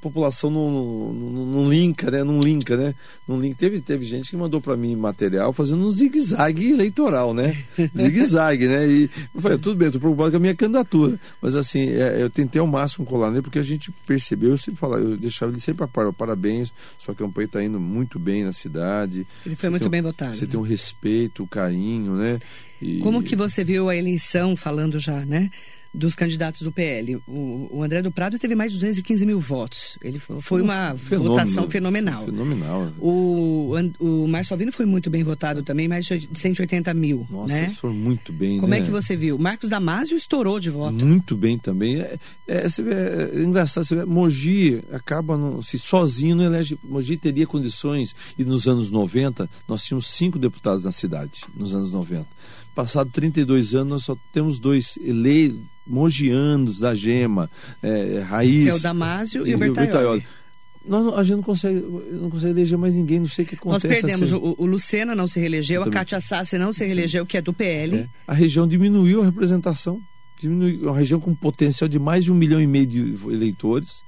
[0.00, 0.70] população não,
[1.12, 2.22] não, não, linka, né?
[2.22, 2.94] Não linka, né?
[3.26, 3.56] Não linka.
[3.58, 7.64] Teve, teve gente que mandou para mim material fazendo um zigue-zague eleitoral, né?
[7.96, 8.86] Zigue-zague, né?
[8.88, 11.18] E eu falei, tudo bem, eu tô preocupado com a minha candidatura.
[11.42, 14.78] Mas assim, é, eu tentei ao máximo colar nele, porque a gente percebeu, eu sempre
[14.78, 18.52] falava, eu deixava ele sempre a par, parabéns, sua campanha está indo muito bem na
[18.52, 19.26] cidade.
[19.44, 20.36] Ele foi Você muito um- bem votado.
[20.36, 20.50] Você né?
[20.52, 22.38] tem um respeito, um carinho, né?
[22.80, 25.50] E- Como que você viu a eleição, falando já, né?
[25.92, 27.16] Dos candidatos do PL.
[27.26, 29.98] O, o André do Prado teve mais de 215 mil votos.
[30.02, 32.24] Ele foi, foi uma um fenômeno, votação fenomenal.
[32.26, 32.92] Fenomenal.
[32.98, 37.26] O, o Márcio Alvino foi muito bem votado também, mais de 180 mil.
[37.30, 37.62] Nossa, né?
[37.64, 38.80] eles foram muito bem, Como né?
[38.80, 39.38] é que você viu?
[39.38, 41.04] Marcos Damasio estourou de voto.
[41.04, 42.00] Muito bem também.
[42.00, 46.78] É, é, você vê, é engraçado, você vê, Mogi acaba no, se sozinho não elege.
[46.82, 51.92] Mogi teria condições, e nos anos 90, nós tínhamos cinco deputados na cidade, nos anos
[51.92, 52.26] 90.
[52.78, 57.50] Passado 32 anos, nós só temos dois eleitos, mogianos da Gema,
[57.82, 58.62] é, Raiz.
[58.66, 60.24] Que é o Damásio e, o Bertaioli.
[60.86, 61.80] Nós não- a gente não consegue,
[62.12, 64.00] não consegue eleger mais ninguém, não sei o que Nós acontece.
[64.02, 64.32] perdemos.
[64.32, 64.40] assim.
[64.40, 65.90] O, o Lucena não se reelegeu, a.
[65.90, 67.96] Cátia Sassi não se reelegeu, que é do PL.
[67.96, 68.08] É.
[68.28, 70.00] A região diminuiu a representação.
[70.40, 74.04] Diminuiu, uma região com potencial de mais de um milhão e meio de eleitores.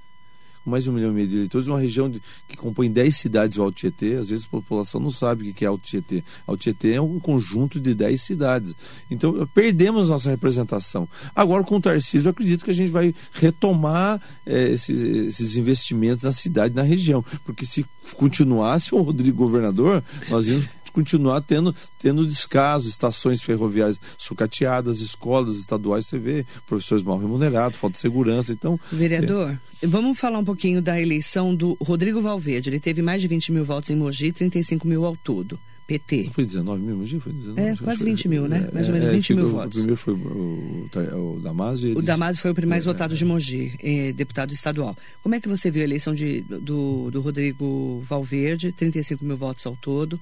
[0.65, 3.57] Mais de um milhão e meio de eleitores, uma região de- que compõe 10 cidades
[3.57, 4.15] do Alto Tietê.
[4.17, 6.23] Às vezes a população não sabe o que é Alto Tietê.
[6.47, 8.75] Alto Tietê é um conjunto de 10 cidades.
[9.11, 11.09] Então, perdemos nossa representação.
[11.35, 16.25] Agora, com o Tarcísio, eu acredito que a gente vai retomar eh, esses, esses investimentos
[16.25, 17.25] na cidade, na região.
[17.45, 17.85] Porque se
[18.17, 26.07] continuasse o Rodrigo governador, nós íamos continuar tendo, tendo descaso, estações ferroviárias sucateadas, escolas estaduais,
[26.07, 28.53] você vê, professores mal remunerados, falta de segurança.
[28.53, 32.71] Então, Vereador, vamos falar um pouquinho da eleição do Rodrigo Valverde.
[32.71, 35.59] Ele teve mais de 20 mil votos em Mogi, 35 mil ao todo.
[35.87, 36.27] PT.
[36.27, 37.19] Não foi 19 mil, Mogi?
[37.19, 37.61] Foi 19?
[37.61, 38.69] É, quase foi- 20 mil, né?
[38.73, 39.79] Mais ou menos 20 que mil o- votos.
[39.79, 41.99] O primeiro foi o, o, o Damasio.
[41.99, 44.97] O Damasio foi o mais É, votado de Mogi, eh, deputado estadual.
[45.21, 49.67] Como é que você viu a eleição de, do, do Rodrigo Valverde, 35 mil votos
[49.67, 50.21] ao todo,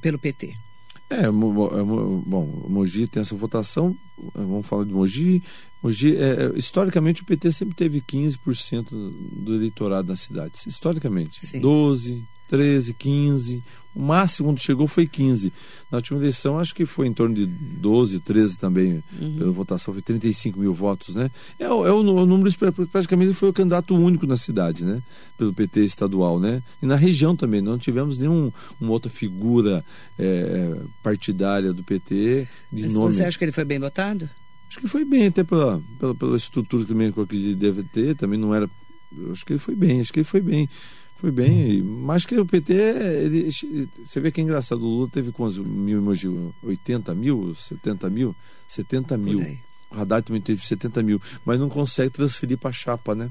[0.00, 0.54] pelo PT?
[1.10, 3.96] É, é, bom, Mogi tem essa votação,
[4.34, 5.42] é, vamos falar de Mogi.
[5.82, 10.60] Mogi, é, é, historicamente, o PT sempre teve 15% do eleitorado na cidade.
[10.66, 11.44] Historicamente.
[11.44, 11.60] Sim.
[11.60, 12.24] 12,
[12.56, 13.62] 13, 15.
[13.94, 15.52] O máximo quando chegou foi 15.
[15.90, 19.02] Na última eleição, acho que foi em torno de 12, 13 também,
[19.38, 21.30] pela votação, foi 35 mil votos, né?
[21.60, 22.52] É, o- é o, o número,
[22.90, 25.00] praticamente foi o candidato único na cidade, né?
[25.38, 26.60] Pelo PT estadual, né?
[26.82, 29.84] E na região também, não tivemos nenhuma outra figura
[30.18, 33.12] é, partidária do PT de Mas nome.
[33.12, 34.28] Você acha que ele foi bem votado?
[34.68, 37.84] Acho que foi bem, até pela, pela, pela estrutura também que eu acredito que deve
[37.84, 38.68] ter, também não era.
[39.30, 40.68] Acho que ele foi bem, acho que ele foi bem.
[41.24, 45.32] Foi bem, mas que o PT, ele, você vê que é engraçado, o Lula teve
[45.32, 46.28] quantos mil emoji?
[46.62, 48.36] 80 mil, 70 mil?
[48.68, 49.40] 70 mil.
[49.90, 53.30] O Haddad também teve 70 mil, mas não consegue transferir para a chapa, né?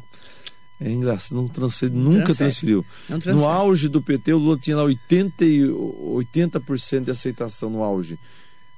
[0.81, 2.81] É engraçado, não transfere, nunca transfere.
[2.81, 2.85] transferiu.
[3.07, 7.83] Não No auge do PT, o Lula tinha lá 80, e 80% de aceitação no
[7.83, 8.17] auge.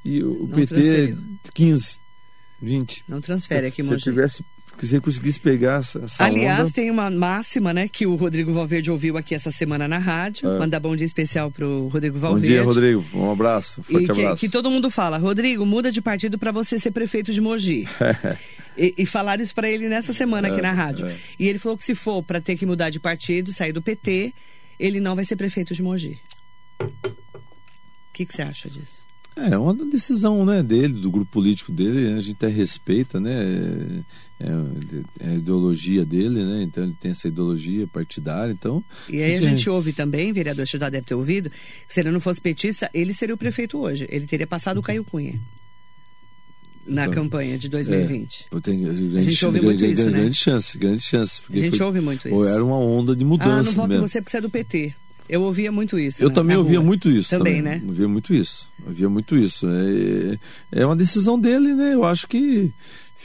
[0.03, 1.17] E o Não PT, transferiu.
[1.53, 1.97] 15,
[2.61, 3.05] 20.
[3.07, 4.03] Não transfere aqui, Se Mogi.
[4.11, 4.11] você
[4.75, 8.15] tivesse, se você conseguisse pegar essa, essa Aliás, onda, tem uma máxima, né, que o
[8.15, 10.49] Rodrigo Valverde ouviu aqui essa semana na rádio.
[10.49, 10.59] É.
[10.59, 12.47] Mandar bom dia especial pro Rodrigo Bom Valverde.
[12.47, 13.03] dia, Rodrigo.
[13.13, 14.37] Um abraço, E forte que, abraço.
[14.37, 17.87] que todo mundo fala, Rodrigo, muda de partido para você ser prefeito de Mogi.
[18.77, 21.09] E, e falaram isso para ele nessa semana aqui na rádio.
[21.39, 24.33] E ele falou que se for para ter que mudar de partido, sair do PT,
[24.77, 26.19] ele não vai ser prefeito de Mogi.
[26.81, 26.87] O
[28.11, 29.04] que, que você acha disso?
[29.35, 34.03] É uma decisão né, dele, do grupo político dele, a gente até respeita, né?
[34.39, 34.45] É,
[35.19, 36.63] é, a ideologia dele, né?
[36.63, 38.83] Então ele tem essa ideologia partidária, então...
[39.09, 42.19] E aí a gente ouve também, vereador, já deve ter ouvido, que se ele não
[42.19, 44.07] fosse petista, ele seria o prefeito hoje.
[44.09, 45.39] Ele teria passado o Caio Cunha
[46.85, 48.47] na então, campanha de 2020.
[48.51, 50.19] É, tem, grande, a gente ouve muito grande, isso, né?
[50.19, 51.41] Grande chance, grande chance.
[51.49, 52.45] A gente foi, ouve muito isso.
[52.45, 54.07] Era uma onda de mudança Ah, não voto mesmo.
[54.07, 54.95] você porque você é do PT.
[55.27, 56.21] Eu ouvia muito isso.
[56.21, 57.29] Eu né, também ouvia muito isso.
[57.29, 57.81] Também, também, né?
[57.87, 58.69] Ouvia muito isso.
[58.85, 59.67] Ouvia muito isso.
[60.71, 61.93] É, é uma decisão dele, né?
[61.93, 62.71] Eu acho que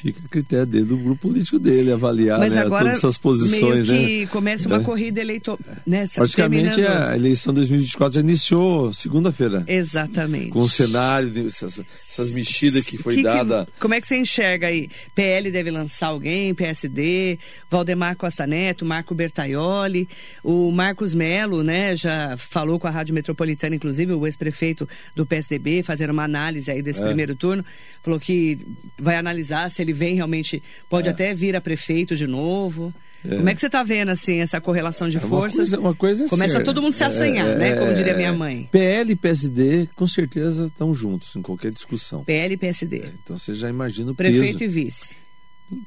[0.01, 3.89] fica a critério dele, do grupo político dele, avaliar Mas né, agora todas essas posições.
[3.89, 4.27] meio que né?
[4.27, 4.83] começa uma É.
[4.85, 5.59] corrida eleitoral.
[5.87, 9.65] Né, Praticamente terminando- a eleição 2024 já iniciou segunda-feira.
[9.67, 10.51] Exatamente.
[10.51, 13.69] Com o cenário, essas, essas mexidas que foi Que que- dada.
[13.79, 14.89] como é que você enxerga aí?
[15.15, 17.39] PL deve lançar alguém, PSD,
[17.71, 20.09] Valdemar Costa Neto, Marco Bertaioli,
[20.43, 25.83] o Marcos Melo, né, já falou com a Rádio Metropolitana, inclusive o ex-prefeito do PSDB,
[25.83, 27.05] fazendo uma análise aí desse É.
[27.07, 27.65] primeiro turno,
[28.03, 28.59] falou que
[28.99, 31.11] vai analisar se ele vem realmente, pode É.
[31.13, 32.93] até vir a prefeito de novo.
[33.23, 35.57] Como é que você está vendo, assim, essa correlação de É uma forças?
[35.57, 36.65] coisa- uma coisa é Começa certa.
[36.65, 38.33] todo mundo se assanhar, É, né, como é, diria minha é.
[38.33, 38.69] mãe.
[38.73, 42.25] PL e PSD com certeza estão juntos em qualquer discussão.
[42.25, 43.11] PL e PSD.
[43.23, 44.65] Então você já imagina o Prefeito peso.
[44.65, 45.17] e vice.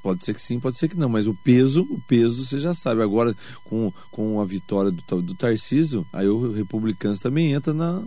[0.01, 2.73] Pode ser que sim, pode ser que não, mas o peso, o peso você já
[2.73, 3.01] sabe.
[3.01, 3.35] Agora,
[3.65, 8.01] com, com a vitória do, do Tarcísio, aí o Republicanos também entra na,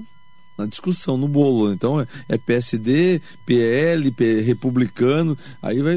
[0.57, 1.73] na discussão, no bolo.
[1.73, 5.37] Então é, é PSD, PL, P- Republicano.
[5.61, 5.97] Aí vai,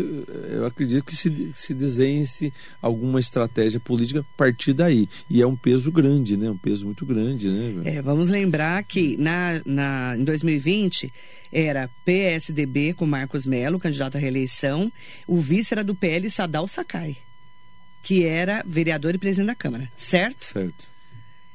[0.52, 5.08] eu acredito que se, se desenhe-se alguma estratégia política a partir daí.
[5.30, 6.50] E é um peso grande, né?
[6.50, 7.82] Um peso muito grande, né?
[7.86, 11.12] É, vamos lembrar que na, na, em 2020
[11.52, 14.91] era PSDB com Marcos Melo, candidato à reeleição.
[15.28, 17.17] O vice era do PL Sadal Sakai,
[18.04, 20.45] que era vereador e presidente da Câmara, certo?
[20.45, 20.88] Certo.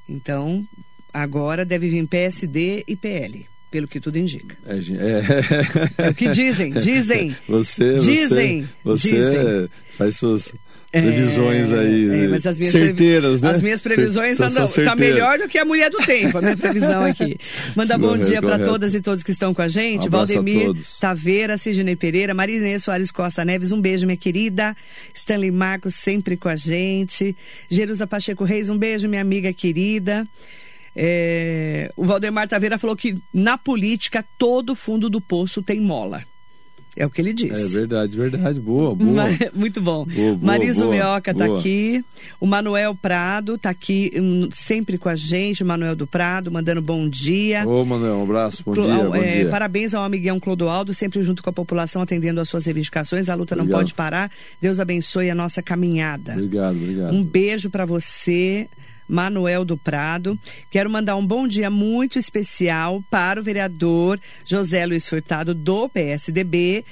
[0.09, 0.67] Então,
[1.15, 4.57] agora deve vir PSD e PL, pelo que tudo indica.
[4.67, 6.07] É, é...
[6.07, 7.35] É o que dizem, dizem.
[7.49, 9.69] Você, Dizem, você, você dizem.
[9.97, 10.53] faz suas
[10.93, 13.51] previsões É, aí é, mas as minhas previ- certeiras, né?
[13.51, 16.41] As minhas previsões Cer- andam, são tá melhor do que a mulher do tempo, a
[16.41, 17.37] minha previsão aqui.
[17.75, 20.05] Manda bom Correto, dia para todas e todos que estão com a gente.
[20.05, 20.99] Um a Valdemir todos.
[21.01, 24.77] Taveira, Sidney Pereira, Marinês Soares Costa Neves, um beijo, minha querida.
[25.13, 27.35] Stanley Marcos sempre com a gente.
[27.69, 30.25] Jerusa Pacheco Reis, um beijo, minha amiga querida.
[30.97, 36.23] É, o Valdemar Taveira falou que na política todo fundo do poço tem mola.
[36.97, 37.61] É o que ele disse.
[37.61, 38.61] É verdade, verdade.
[38.61, 39.25] Boa, boa.
[39.53, 40.05] Muito bom.
[40.05, 41.59] Boa, boa, Mariso boa, Mioca tá boa.
[41.59, 42.05] aqui.
[42.39, 45.65] O Manuel Prado tá aqui hum, sempre com a gente.
[45.65, 47.67] O Manuel do Prado mandando bom dia.
[47.67, 48.63] Ô, Manuel, um abraço.
[48.65, 49.49] Bom Clo- dia, ao- bom é, dia.
[49.49, 53.29] Parabéns ao amiguão Clodoaldo, sempre junto com a população, atendendo às suas reivindicações.
[53.29, 53.81] A luta não Obrigado.
[53.81, 54.31] pode parar.
[54.61, 56.35] Deus abençoe a nossa caminhada.
[56.35, 57.13] Obrigado, obrigado.
[57.13, 58.69] Um beijo para você,
[59.09, 60.39] Manuel do Prado.
[60.71, 66.85] Quero mandar um bom dia muito especial para o vereador José Luiz Furtado do PSDB,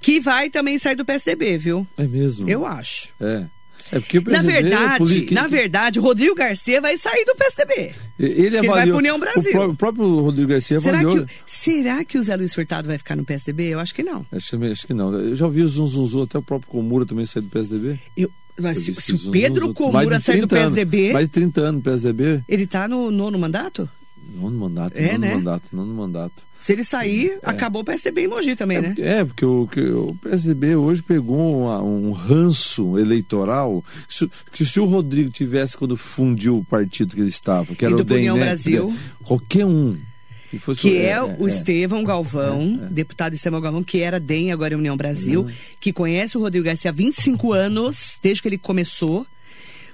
[0.00, 1.86] que vai também sair do PSDB, viu?
[1.96, 2.48] É mesmo?
[2.48, 3.08] Eu acho.
[3.20, 3.44] É.
[3.92, 7.24] É porque o Na PSDB é verdade, político- na verdade, o Rodrigo Garcia vai sair
[7.24, 7.92] do PSDB.
[8.18, 8.86] Ele que ele vai avaliou.
[8.88, 9.50] pro União Brasil.
[9.50, 11.24] O pró- o próprio Rodrigo Garcia Será que, avaliou.
[11.24, 13.64] o- será que o Zé Luiz Furtado vai ficar no PSDB?
[13.70, 14.24] Eu acho que não.
[14.30, 15.12] Acho, que- acho que não.
[15.14, 17.98] Eu já ouvi o Zum Zum Zum, até o próprio Comura também sair do PSDB.
[18.16, 20.74] Eu, mas se, se o Pedro Comura sair do 30 anos.
[20.74, 22.42] PSDB, Mais de 30 anos no PSDB.
[22.48, 23.88] ele tá no nono mandato?
[24.34, 25.34] Nono mandato, É, nono né?
[25.34, 26.44] mandato, nono mandato.
[26.60, 28.94] Se ele sair, acabou o PSDB em Mogi também, É, né?
[28.98, 34.78] é, porque o, que o PSDB hoje pegou uma- um ranço eleitoral se- que se
[34.78, 38.32] o Rodrigo tivesse quando fundiu o partido que ele estava, que era o DEM?
[38.34, 38.94] Brasil.
[39.24, 39.96] Qualquer um.
[40.50, 44.96] Que, Que é, o Estevão Galvão, deputado Estevão Galvão, que era DEM, agora é União
[44.96, 45.50] Brasil, Uhum.
[45.78, 49.26] que conhece o Rodrigo Garcia há 25 anos, desde que ele começou,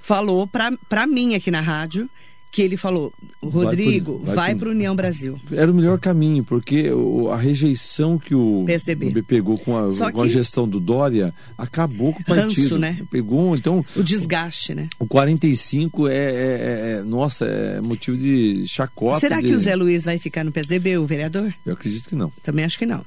[0.02, 2.08] falou pra mim aqui na rádio,
[2.56, 5.38] que ele falou, Rodrigo, vai para União Brasil.
[5.52, 6.90] Era o melhor caminho, porque
[7.30, 9.22] a rejeição que o PSDB.
[9.24, 12.78] pegou com a, com a gestão do Dória acabou com o Ranço, partido.
[12.78, 13.02] né?
[13.10, 14.88] Pegou, então, O desgaste, né?
[14.98, 19.20] o 45 é, é- é- nossa, é motivo de chacota.
[19.20, 21.52] Será de- que o Zé Luiz vai ficar no PSDB, o vereador?
[21.66, 22.32] Eu acredito que não.
[22.42, 23.04] Também acho que não.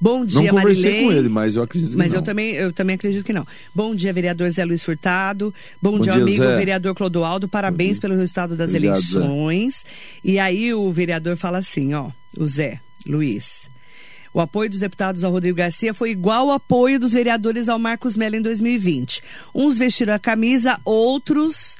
[0.00, 1.06] Bom Não dia, conversei Marilei.
[1.06, 2.20] com ele, mas eu acredito que Mas não.
[2.20, 3.44] eu também, eu também acredito que não.
[3.74, 5.52] Bom dia, vereador Zé Luiz Furtado.
[5.82, 6.56] Bom, Bom dia, dia, amigo Zé.
[6.56, 7.48] vereador Clodoaldo.
[7.48, 8.91] Parabéns pelo resultado das Zé.
[8.92, 9.84] Eleições.
[10.24, 13.70] E aí o vereador fala assim, ó, o Zé Luiz.
[14.34, 18.16] O apoio dos deputados ao Rodrigo Garcia foi igual ao apoio dos vereadores ao Marcos
[18.16, 19.22] Mello em 2020.
[19.54, 21.78] Uns vestiram a camisa, outros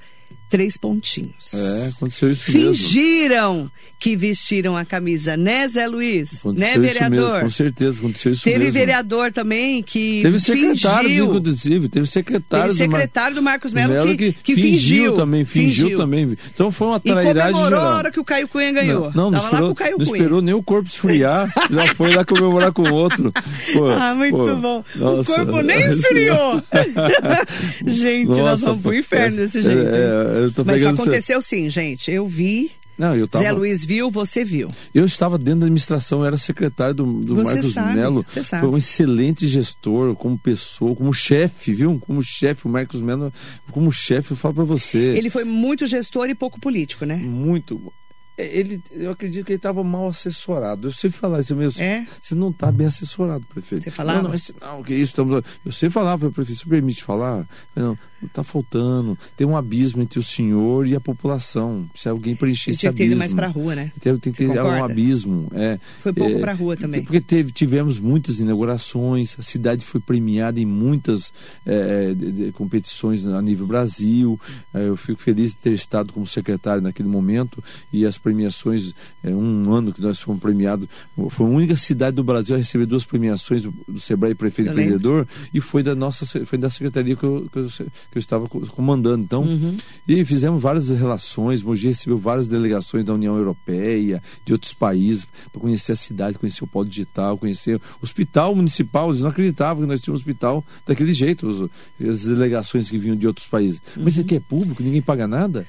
[0.53, 1.55] três pontinhos.
[1.55, 2.75] É, aconteceu isso mesmo.
[2.75, 6.41] Fingiram que vestiram a camisa, né, Zé Luiz?
[6.41, 7.27] Aconteceu né, isso vereador?
[7.29, 8.73] mesmo, com certeza, aconteceu isso Teve mesmo.
[8.73, 11.35] vereador também que Teve secretário, fingiu.
[11.37, 15.15] inclusive, teve secretário, Teve do Mar- secretário do Marcos Melo Melo que, que fingiu.
[15.15, 15.99] também, fingiu, Fingiu.
[15.99, 16.37] também.
[16.53, 17.81] Então foi uma trairagem geral.
[17.81, 19.11] a hora que o Caio Cunha ganhou.
[19.15, 21.95] Não, não, não esperou, lá com o Caio não esperou nem o corpo esfriar, já
[21.95, 23.33] foi lá comemorar com o outro.
[23.73, 24.85] Pô, Ah, muito pô, bom.
[24.97, 25.21] nossa.
[25.21, 26.61] o corpo nem esfriou.
[27.87, 29.81] gente, nós Nossa, vamos pro inferno é, desse jeito.
[29.95, 32.11] é, eu tô Mas aconteceu sim, gente.
[32.11, 32.71] Eu vi.
[32.99, 34.69] Não, eu tava, Zé Luiz viu, você viu.
[34.95, 38.25] eu estava dentro da administração, eu era secretário do, do Você Marcos sabe, Melo.
[38.29, 38.61] você sabe.
[38.67, 41.99] Foi um excelente gestor, como pessoa, como chefe, viu?
[41.99, 43.33] Como chefe, o Marcos Melo,
[43.71, 44.99] como chefe, eu falo pra você.
[45.17, 47.17] Ele foi muito gestor e pouco político, né?
[47.17, 47.93] Muito.
[48.37, 50.89] É, Ele, eu acredito que ele estava mal assessorado.
[50.89, 51.83] Eu sempre falava isso mesmo.
[51.83, 52.07] É?
[52.21, 53.85] Você não está bem assessorado, prefeito.
[53.85, 54.23] Você falava?
[54.23, 55.43] Não, não, esse- não, que isso, estamos...
[55.65, 57.47] Eu sempre falava, prefeito, você permite falar?
[57.75, 59.19] Não, está faltando.
[59.37, 61.89] Tem um abismo entre o senhor e a população.
[61.95, 63.19] Se alguém preencher esse tinha que ter abismo.
[63.19, 63.93] mais pra rua, né?
[64.01, 64.85] Tem, tem que ter um concorda?
[64.93, 65.49] abismo.
[65.53, 67.03] É, Foi pouco é, pra rua também.
[67.03, 71.33] Porque teve, tivemos muitas inaugurações, a cidade foi premiada em muitas
[71.67, 74.39] é, de- de competições a nível Brasil.
[74.73, 79.31] É, eu fico feliz de ter estado como secretário naquele momento e as premiações, é,
[79.31, 80.89] um ano que nós fomos premiados,
[81.31, 84.73] foi a única cidade do Brasil a receber duas premiações do, do Sebrae Prefeito Eu
[84.73, 87.69] Empreendedor e foi da nossa foi da secretaria que eu, que eu,
[88.12, 89.25] que eu estava co- comandando.
[89.25, 89.77] Então, Uhum.
[90.07, 91.62] e fizemos várias relações.
[91.62, 96.62] Mogi recebeu várias delegações da União Europeia, de outros países, para conhecer a cidade, conhecer
[96.62, 99.09] o polo digital, conhecer o hospital municipal.
[99.11, 101.70] Eles não acreditavam que nós tínhamos um hospital daquele jeito,
[102.01, 103.81] as delegações que vinham de outros países.
[103.96, 105.66] Mas isso aqui é público, ninguém paga nada?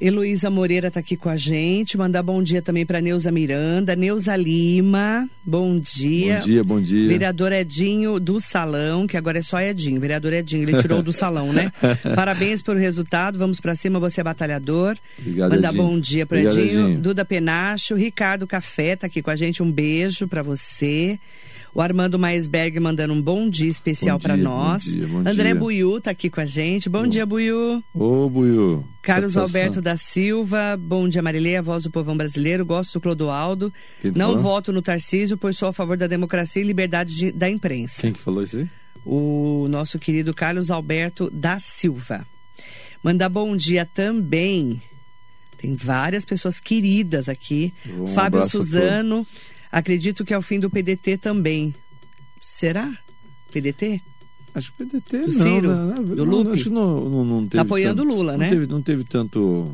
[0.00, 1.98] Heloísa Moreira está aqui com a gente.
[1.98, 3.96] Mandar bom dia também para Neuza Miranda.
[3.96, 6.38] Neuza Lima, bom dia.
[6.38, 7.08] Bom dia, bom dia.
[7.08, 10.00] Vereador Edinho do Salão, que agora é só Edinho.
[10.00, 11.72] Vereador Edinho, ele tirou do salão, né?
[12.14, 13.38] Parabéns pelo resultado.
[13.38, 14.96] Vamos para cima, você é batalhador.
[15.18, 15.82] Obrigado, Mandar Edinho.
[15.82, 16.64] bom dia para Edinho.
[16.88, 16.98] Edinho.
[17.00, 19.62] Duda Penacho, Ricardo Café tá aqui com a gente.
[19.62, 21.18] Um beijo para você.
[21.78, 24.82] O Armando Maisberg mandando um bom dia especial para nós.
[24.84, 25.54] bom dia, bom André dia.
[25.54, 26.88] Buiu tá aqui com a gente.
[26.88, 27.84] Bom dia, Buiu.
[27.94, 28.84] Ô, Buiu.
[29.00, 29.60] Carlos satisfação.
[29.62, 34.30] Alberto da Silva, bom dia Marileia, voz do povão brasileiro, gosto do Clodoaldo, Quem não
[34.30, 34.42] falando?
[34.42, 38.02] voto no Tarcísio, pois sou a favor da democracia e liberdade de- da imprensa.
[38.02, 38.68] Quem que falou isso aí?
[39.06, 42.26] O nosso querido Carlos Alberto da Silva.
[43.04, 44.82] Mandar bom dia também,
[45.56, 49.24] tem várias pessoas queridas aqui, Um Fábio Suzano,
[49.70, 51.74] acredito que é o fim do PDT também.
[52.40, 52.96] Será?
[53.52, 54.00] PDT?
[54.54, 55.68] Acho que o PDT Do não, Ciro?
[55.74, 55.94] né?
[55.96, 56.50] Não, Do Lupe?
[56.52, 58.48] Acho que não, não, não teve apoiando tanto, Lula, né?
[58.48, 59.72] Teve, não teve tanto...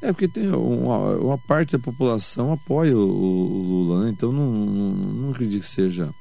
[0.00, 4.10] É porque tem uma, uma parte da população apoia o, o Lula, né?
[4.10, 6.14] Então não, não, não acredito que seja,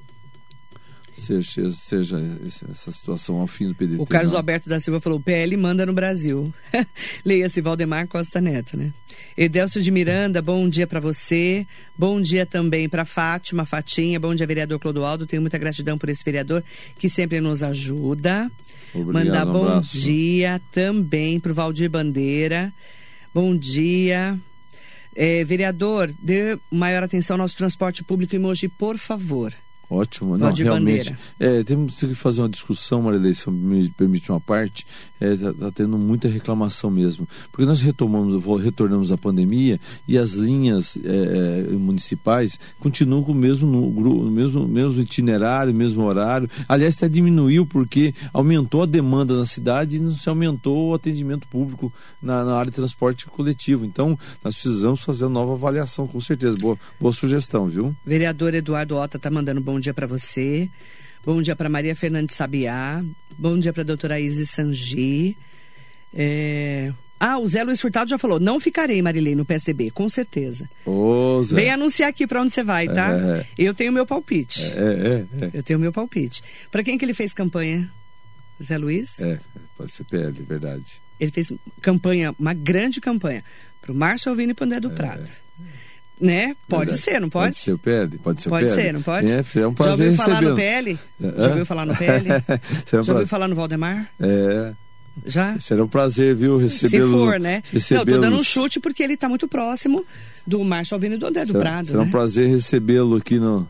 [1.19, 4.01] seja, seja essa situação ao fim do PDT.
[4.01, 4.39] O Carlos não.
[4.39, 6.53] Alberto da Silva falou: PL manda no Brasil.
[7.25, 8.93] Leia-se Valdemar Costa Neto, né?
[9.36, 11.65] Edelcio de Miranda, bom dia para você.
[11.97, 14.19] Bom dia também para Fátima, Fatinha.
[14.19, 15.25] Bom dia, vereador Clodoaldo.
[15.25, 16.63] Tenho muita gratidão por esse vereador
[16.97, 18.51] que sempre nos ajuda.
[18.93, 22.73] Obrigado, Mandar um bom dia também para o Valdir Bandeira.
[23.34, 24.39] Bom dia.
[25.15, 29.53] É, vereador, dê maior atenção ao nosso transporte público em Mogi, por favor.
[29.89, 31.15] Ótimo, não, Valdir realmente.
[31.39, 34.86] É, temos que fazer uma discussão, Marilei, se me permite uma parte.
[35.19, 37.26] Está tá tendo muita reclamação mesmo.
[37.52, 43.36] Porque nós retomamos, retornamos à pandemia e as linhas é, é, municipais continuam com o
[43.36, 46.50] mesmo, nu- gru- o mesmo, mesmo itinerário, mesmo horário.
[46.67, 51.47] Aliás, até diminuiu porque aumentou a demanda na cidade e não se aumentou o atendimento
[51.47, 53.86] público na, na área de transporte coletivo.
[53.86, 56.58] Então, nós precisamos fazer uma nova avaliação, com certeza.
[56.60, 57.95] Boa, boa sugestão, viu?
[58.06, 60.69] Vereador Eduardo Ota tá mandando bom dia para você.
[61.25, 63.03] Bom dia para Maria Fernandes Sabiá.
[63.37, 65.37] Bom dia para a doutora Isis Sangi.
[66.13, 66.93] É...
[67.19, 70.69] Ah, o Zé Luiz Furtado já falou: não ficarei, Marilei, no PSDB, com certeza.
[70.85, 71.55] Ô, Zé.
[71.55, 73.11] Vem anunciar aqui para onde você vai, tá?
[73.11, 73.45] É.
[73.57, 74.63] Eu tenho meu palpite.
[74.63, 75.49] É, é, é.
[75.53, 76.43] Eu tenho meu palpite.
[76.71, 77.91] Para quem que ele fez campanha?
[78.63, 79.19] Zé Luiz?
[79.19, 79.39] É,
[79.77, 81.01] pode ser PL, verdade.
[81.19, 83.43] Ele fez campanha, uma grande campanha,
[83.81, 85.29] para o Márcio Alvino e para André do Prado.
[86.19, 86.56] Né?
[86.67, 86.86] Pode É.
[86.95, 87.01] Verdade.
[87.01, 87.45] ser, não pode?
[87.47, 88.82] Pode ser o PL, pode ser o Pode PL.
[88.82, 89.32] ser, não pode?
[89.32, 90.56] É, é um Já prazer ouviu falar no.
[90.56, 90.91] PL?
[90.91, 90.97] É.
[91.43, 92.27] Já ouviu falar no PL?
[92.88, 94.10] Será um Já ouviu falar no Valdemar?
[94.19, 94.71] É,
[95.27, 95.60] Já?
[95.60, 97.19] será um prazer, viu, Se recebê-lo.
[97.19, 97.62] for, né?
[97.71, 100.03] Não, eu tô dando um chute porque ele tá muito próximo
[100.45, 102.11] do Márcio Alvino e do André do Será, Prado, será um né?
[102.11, 103.68] prazer recebê-lo aqui no,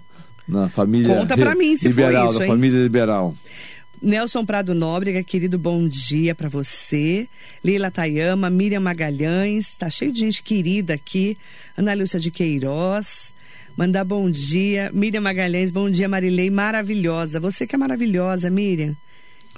[0.47, 2.51] na família Conta pra mim se for liberal, isso, na hein?
[2.51, 3.35] família liberal.
[4.01, 7.27] Nelson Prado Nóbrega, querido, bom dia pra você.
[7.63, 11.37] Leila Tayama, Miriam Magalhães, tá cheio de gente querida aqui.
[11.75, 13.33] Ana Lúcia de Queiroz,
[13.75, 14.91] mandar bom dia.
[14.93, 17.39] Miriam Magalhães, bom dia, Marilei, maravilhosa.
[17.39, 18.95] Você que é maravilhosa, Miriam.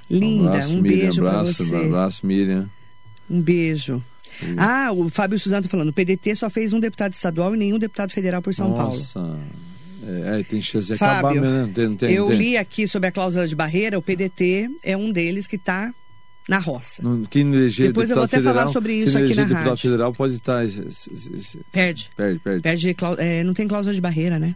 [0.10, 1.76] Linda, um abraço, um Miriam, beijo pra abraço, você.
[1.76, 2.70] Um abraço, Miriam.
[3.30, 4.04] Um beijo.
[4.58, 7.78] Ah, o Fábio Suzano está falando, o PDT só fez um deputado estadual e nenhum
[7.78, 9.20] deputado federal por São Nossa.
[9.20, 9.40] Paulo.
[10.26, 11.62] É, tem chance de Fábio, acabar, né?
[11.66, 12.38] Não tem, tem, eu tem.
[12.38, 15.94] li aqui sobre a cláusula de barreira, o PDT é um deles que está
[16.48, 17.04] na roça.
[17.04, 19.68] Não, quem eleger Depois eu vou até falar federal, sobre quem isso aqui na deputado
[19.68, 19.82] rádio.
[19.82, 20.66] federal pode estar...
[20.66, 22.10] esse- esse- Perde.
[22.18, 22.62] Perde, perde.
[22.64, 24.56] Perde é, não tem cláusula de barreira, né?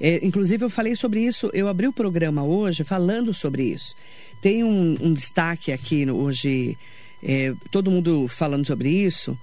[0.00, 3.94] É, inclusive, eu falei sobre isso, eu abri o programa hoje falando sobre isso.
[4.40, 6.76] Tem um, um destaque aqui no- hoje,
[7.22, 9.38] é, todo mundo falando sobre isso,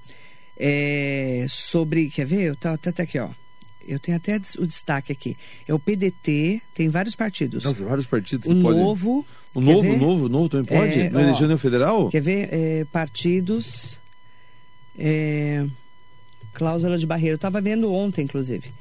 [0.59, 2.49] é, sobre, quer ver?
[2.49, 3.29] Eu tá, tá até aqui, ó.
[3.88, 5.36] Eu tenho até o destaque aqui.
[5.67, 7.63] É o PDT, tem vários partidos.
[7.63, 8.82] Não, tem vários partidos o podem...
[8.82, 9.25] Novo.
[9.53, 9.97] O novo, ver?
[9.97, 10.99] novo, o novo também pode?
[10.99, 11.23] É, não ó.
[11.23, 12.09] elegeu nem o federal?
[12.09, 12.49] Quer ver?
[12.51, 13.99] É, partidos.
[14.97, 15.65] é,
[16.53, 17.34] cláusula de barreira.
[17.34, 18.71] Eu estava vendo ontem, inclusive.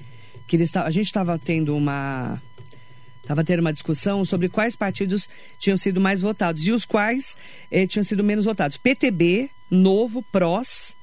[0.46, 2.40] Que eles, a gente estava tendo uma.
[3.22, 5.28] Estava tendo uma discussão sobre quais partidos
[5.58, 7.36] tinham sido mais votados e os quais
[7.70, 8.76] eh, tinham sido menos votados.
[8.76, 10.96] PTB, Novo, PROS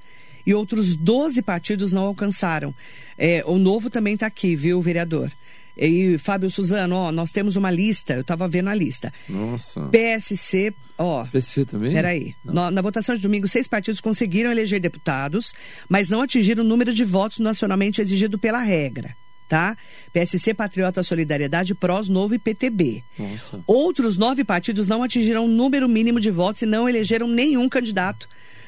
[0.47, 2.73] e outros 12 partidos não alcançaram.
[3.17, 5.29] Eh, o Novo também está aqui, viu, vereador?
[5.77, 9.13] E Fábio Suzano, ó, nós temos uma lista, eu estava vendo a lista.
[9.27, 9.81] Nossa.
[9.89, 11.25] PSC, ó.
[11.25, 11.91] PC também?
[11.91, 12.33] Peraí.
[12.45, 15.53] Na, na votação de domingo, seis partidos conseguiram eleger deputados,
[15.89, 19.13] mas não atingiram o número de votos nacionalmente exigido pela regra.
[19.49, 19.77] Tá?
[20.13, 23.03] PSC, Patriota Solidariedade, PROS, Novo e PTB.
[23.19, 23.61] Nossa.
[23.67, 28.27] Outros nove partidos não atingiram o número mínimo de votos e não elegeram nenhum candidato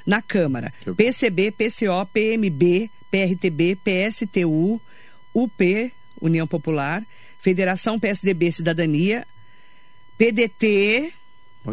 [0.10, 0.74] na Câmara.
[0.98, 4.82] PCB, PCO, PMB, PRTB, PSTU,
[5.32, 7.04] UP, União Popular,
[7.40, 9.26] Federação PSDB Cidadania,
[10.18, 11.14] PDT,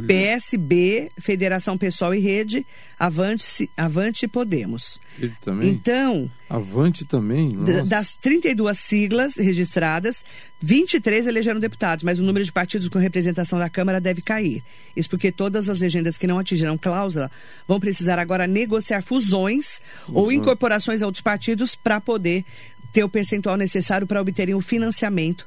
[0.07, 2.67] PSB, Federação Pessoal e Rede,
[2.99, 5.01] Avante, Avante Podemos.
[5.19, 5.69] Ele também?
[5.71, 7.53] Então, Avante também?
[7.55, 7.85] Nossa.
[7.85, 10.25] das 32 siglas registradas,
[10.61, 14.63] 23 elegeram deputados, mas o número de partidos com representação da Câmara deve cair.
[14.95, 17.31] Isso porque todas as legendas que não atingiram cláusula
[17.67, 22.45] vão precisar agora negociar fusões ou incorporações a outros partidos para poder
[22.93, 25.47] ter o percentual necessário para obterem o financiamento.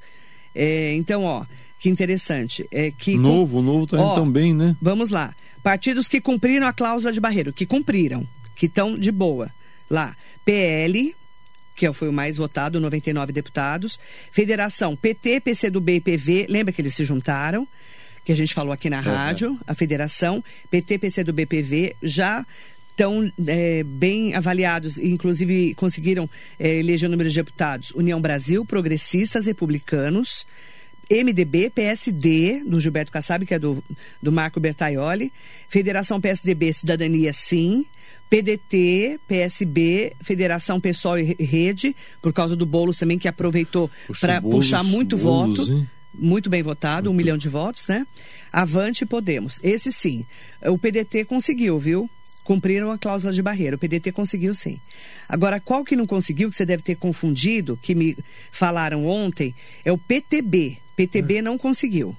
[0.56, 1.46] É, então, ó,
[1.80, 2.68] que interessante.
[2.72, 4.76] É que com- Novo, o novo tá indo também, né?
[4.82, 5.34] Vamos lá.
[5.64, 9.50] Partidos que cumpriram a cláusula de barreira, que cumpriram, que estão de boa.
[9.90, 10.16] Lá,
[10.46, 11.16] PL,
[11.76, 14.00] que foi o mais votado, 99 deputados.
[14.32, 17.68] Federação PT, PCdoB e PV, lembra que eles se juntaram?
[18.26, 22.46] Que a gente falou aqui na rádio, a federação, PT, PCdoB, PV, já
[22.90, 27.92] estão é, bem avaliados, e inclusive conseguiram é, eleger o número de deputados.
[27.92, 30.46] União Brasil, Progressistas, Republicanos,
[31.10, 33.84] MDB, PSD, do Gilberto Kassab, que é do,
[34.22, 35.34] do Marco Bertaioli,
[35.68, 37.86] Federação PSDB Cidadania Sim,
[38.30, 43.90] PDT, PSB, Federação Pessoal e Rede, por causa do Boulos também, que aproveitou
[44.22, 45.72] para puxar muito Boulos, voto.
[45.72, 45.90] hein?
[46.14, 48.06] Muito bem votado, um milhão de votos, né?
[48.52, 49.60] Avante e Podemos.
[49.64, 50.26] Esse sim.
[50.64, 52.10] O PDT conseguiu, viu?
[52.44, 53.76] Cumpriram a cláusula de barreira.
[53.76, 54.80] O PDT conseguiu sim.
[55.28, 58.18] Agora, qual que não conseguiu, que você deve ter confundido, que me
[58.52, 59.54] falaram ontem,
[59.86, 60.80] é o PTB.
[61.00, 62.16] PTB não conseguiu.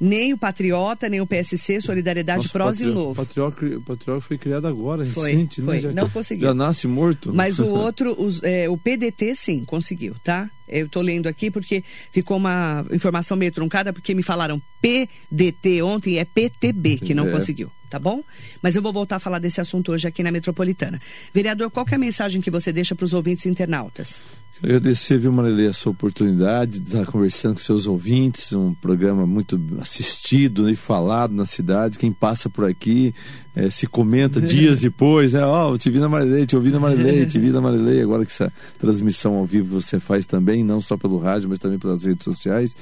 [0.00, 3.14] Nem o Patriota, nem o PSC, Solidariedade, Nossa, Prós e o Patri- Novo.
[3.26, 5.74] Patriota, o Patriota foi criado agora, Foi, recente, foi.
[5.74, 5.80] né?
[5.80, 6.46] Já, Não conseguiu.
[6.46, 7.34] Já nasce morto.
[7.34, 10.48] Mas o outro, os- é, o PDT, sim, conseguiu, tá?
[10.68, 11.82] Eu estou lendo aqui porque
[12.12, 17.26] ficou uma informação meio truncada, porque me falaram PDT ontem e é PTB que não
[17.26, 17.32] É.
[17.32, 18.22] conseguiu, tá bom?
[18.62, 21.00] Mas eu vou voltar a falar desse assunto hoje aqui na Metropolitana.
[21.34, 24.22] Vereador, qual que é a mensagem que você deixa para os ouvintes internautas?
[24.62, 29.60] Agradecer, viu, Marilei, a sua oportunidade de estar conversando com seus ouvintes, um programa muito
[29.80, 31.98] assistido e falado na cidade.
[31.98, 33.14] Quem passa por aqui
[33.54, 35.44] eh, se comenta dias depois, né?
[35.44, 38.02] Ó, eu te vi na Marilei, te ouvi na Marilei, te vi na Marilei.
[38.02, 41.78] Agora que essa transmissão ao vivo você faz também, não só pelo rádio, mas também
[41.78, 42.74] pelas redes sociais.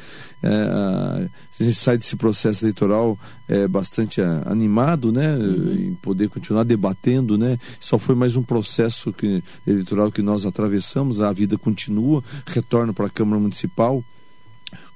[0.42, 1.26] A
[1.58, 3.18] a gente sai desse processo eleitoral
[3.48, 5.36] eh, bastante ah, animado, né?
[5.78, 7.58] Em poder continuar debatendo, né?
[7.80, 13.06] Só foi mais um processo que, eleitoral que nós atravessamos, a vida continua, retorno para
[13.06, 14.04] a Câmara Municipal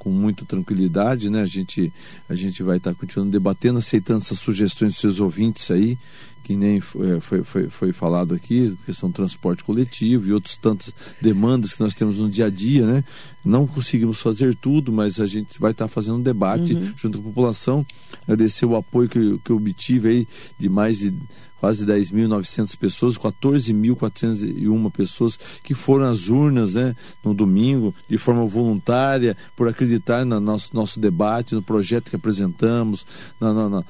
[0.01, 1.43] com muita tranquilidade, né?
[1.43, 1.93] A gente,
[2.27, 5.99] a gente vai estar continuando debatendo, aceitando essas sugestões dos seus ouvintes aí,
[6.43, 10.95] que nem foi, foi, foi, foi falado aqui, questão do transporte coletivo e outras tantas
[11.21, 13.05] demandas que nós temos no dia a dia, né?
[13.45, 17.33] Não conseguimos fazer tudo, mas a gente vai estar fazendo um debate junto com a
[17.33, 17.87] população.
[18.23, 20.29] Agradecer o apoio que, que eu obtive aí
[20.59, 21.15] de mais de
[21.61, 29.37] quase 10.900 pessoas, 14.401 pessoas que foram às urnas né, no domingo, de forma voluntária,
[29.55, 33.05] por acreditar no nosso, nosso debate, no projeto que apresentamos.
[33.39, 33.85] Na, na, na,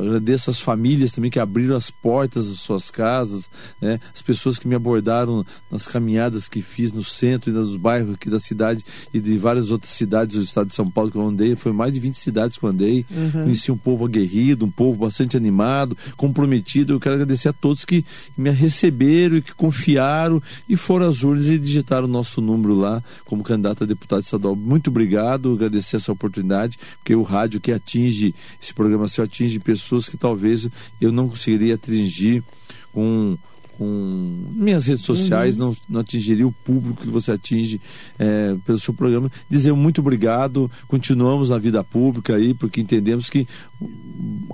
[0.00, 4.00] agradeço as famílias também que abriram as portas das suas casas, né?
[4.14, 8.30] as pessoas que me abordaram nas caminhadas que fiz no centro e nos bairros aqui
[8.30, 8.82] da cidade
[9.12, 11.54] e de várias outras cidades do estado de São Paulo que eu andei.
[11.56, 13.04] Foi mais de 20 cidades que eu andei.
[13.10, 13.44] Uhum.
[13.44, 17.01] Conheci um povo aguerrido, um povo bastante animado, comprometido.
[17.02, 18.04] Quero agradecer a todos que
[18.36, 23.02] me receberam e que confiaram e foram às urnas e digitaram o nosso número lá
[23.24, 24.54] como candidato a deputado estadual.
[24.54, 30.08] Muito obrigado, agradecer essa oportunidade, porque o rádio que atinge, esse programa seu atinge pessoas
[30.08, 30.68] que talvez
[31.00, 32.42] eu não conseguiria atingir
[32.92, 33.36] com
[33.82, 35.66] com minhas redes sociais, uhum.
[35.66, 37.80] não, não atingiria o público que você atinge
[38.16, 39.30] é, pelo seu programa.
[39.50, 43.46] Dizer muito obrigado, continuamos na vida pública aí, porque entendemos que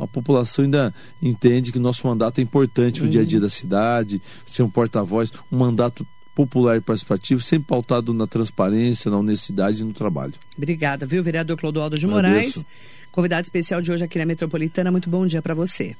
[0.00, 3.44] a população ainda entende que nosso mandato é importante no dia a dia uhum.
[3.44, 9.18] da cidade, ser um porta-voz, um mandato popular e participativo, sempre pautado na transparência, na
[9.18, 10.34] honestidade e no trabalho.
[10.56, 12.64] Obrigada, viu, vereador Clodoaldo de Moraes,
[13.12, 14.90] convidado especial de hoje aqui na Metropolitana.
[14.90, 15.94] Muito bom dia para você.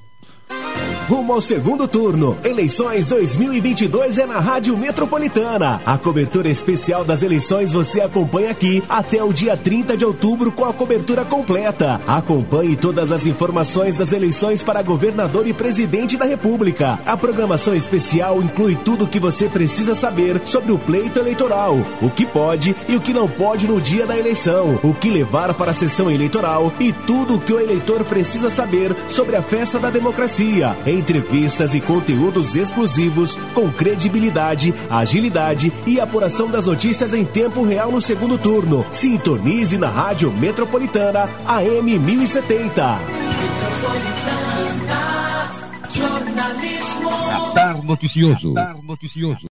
[1.09, 2.37] Rumo ao segundo turno.
[2.45, 5.81] Eleições 2022 é na Rádio Metropolitana.
[5.87, 10.67] A cobertura especial das eleições você acompanha aqui até o dia 30 de outubro com
[10.67, 11.99] a cobertura completa.
[12.07, 16.99] Acompanhe todas as informações das eleições para governador e presidente da República.
[17.07, 22.11] A programação especial inclui tudo o que você precisa saber sobre o pleito eleitoral, o
[22.11, 25.71] que pode e o que não pode no dia da eleição, o que levar para
[25.71, 29.89] a sessão eleitoral e tudo o que o eleitor precisa saber sobre a festa da
[29.89, 30.77] democracia.
[30.85, 37.91] Em entrevistas e conteúdos exclusivos com credibilidade, agilidade e apuração das notícias em tempo real
[37.91, 38.85] no segundo turno.
[38.91, 42.99] Sintonize na Rádio Metropolitana AM 1070.
[47.59, 48.55] Radar Noticioso.
[48.55, 49.47] Radar Noticioso.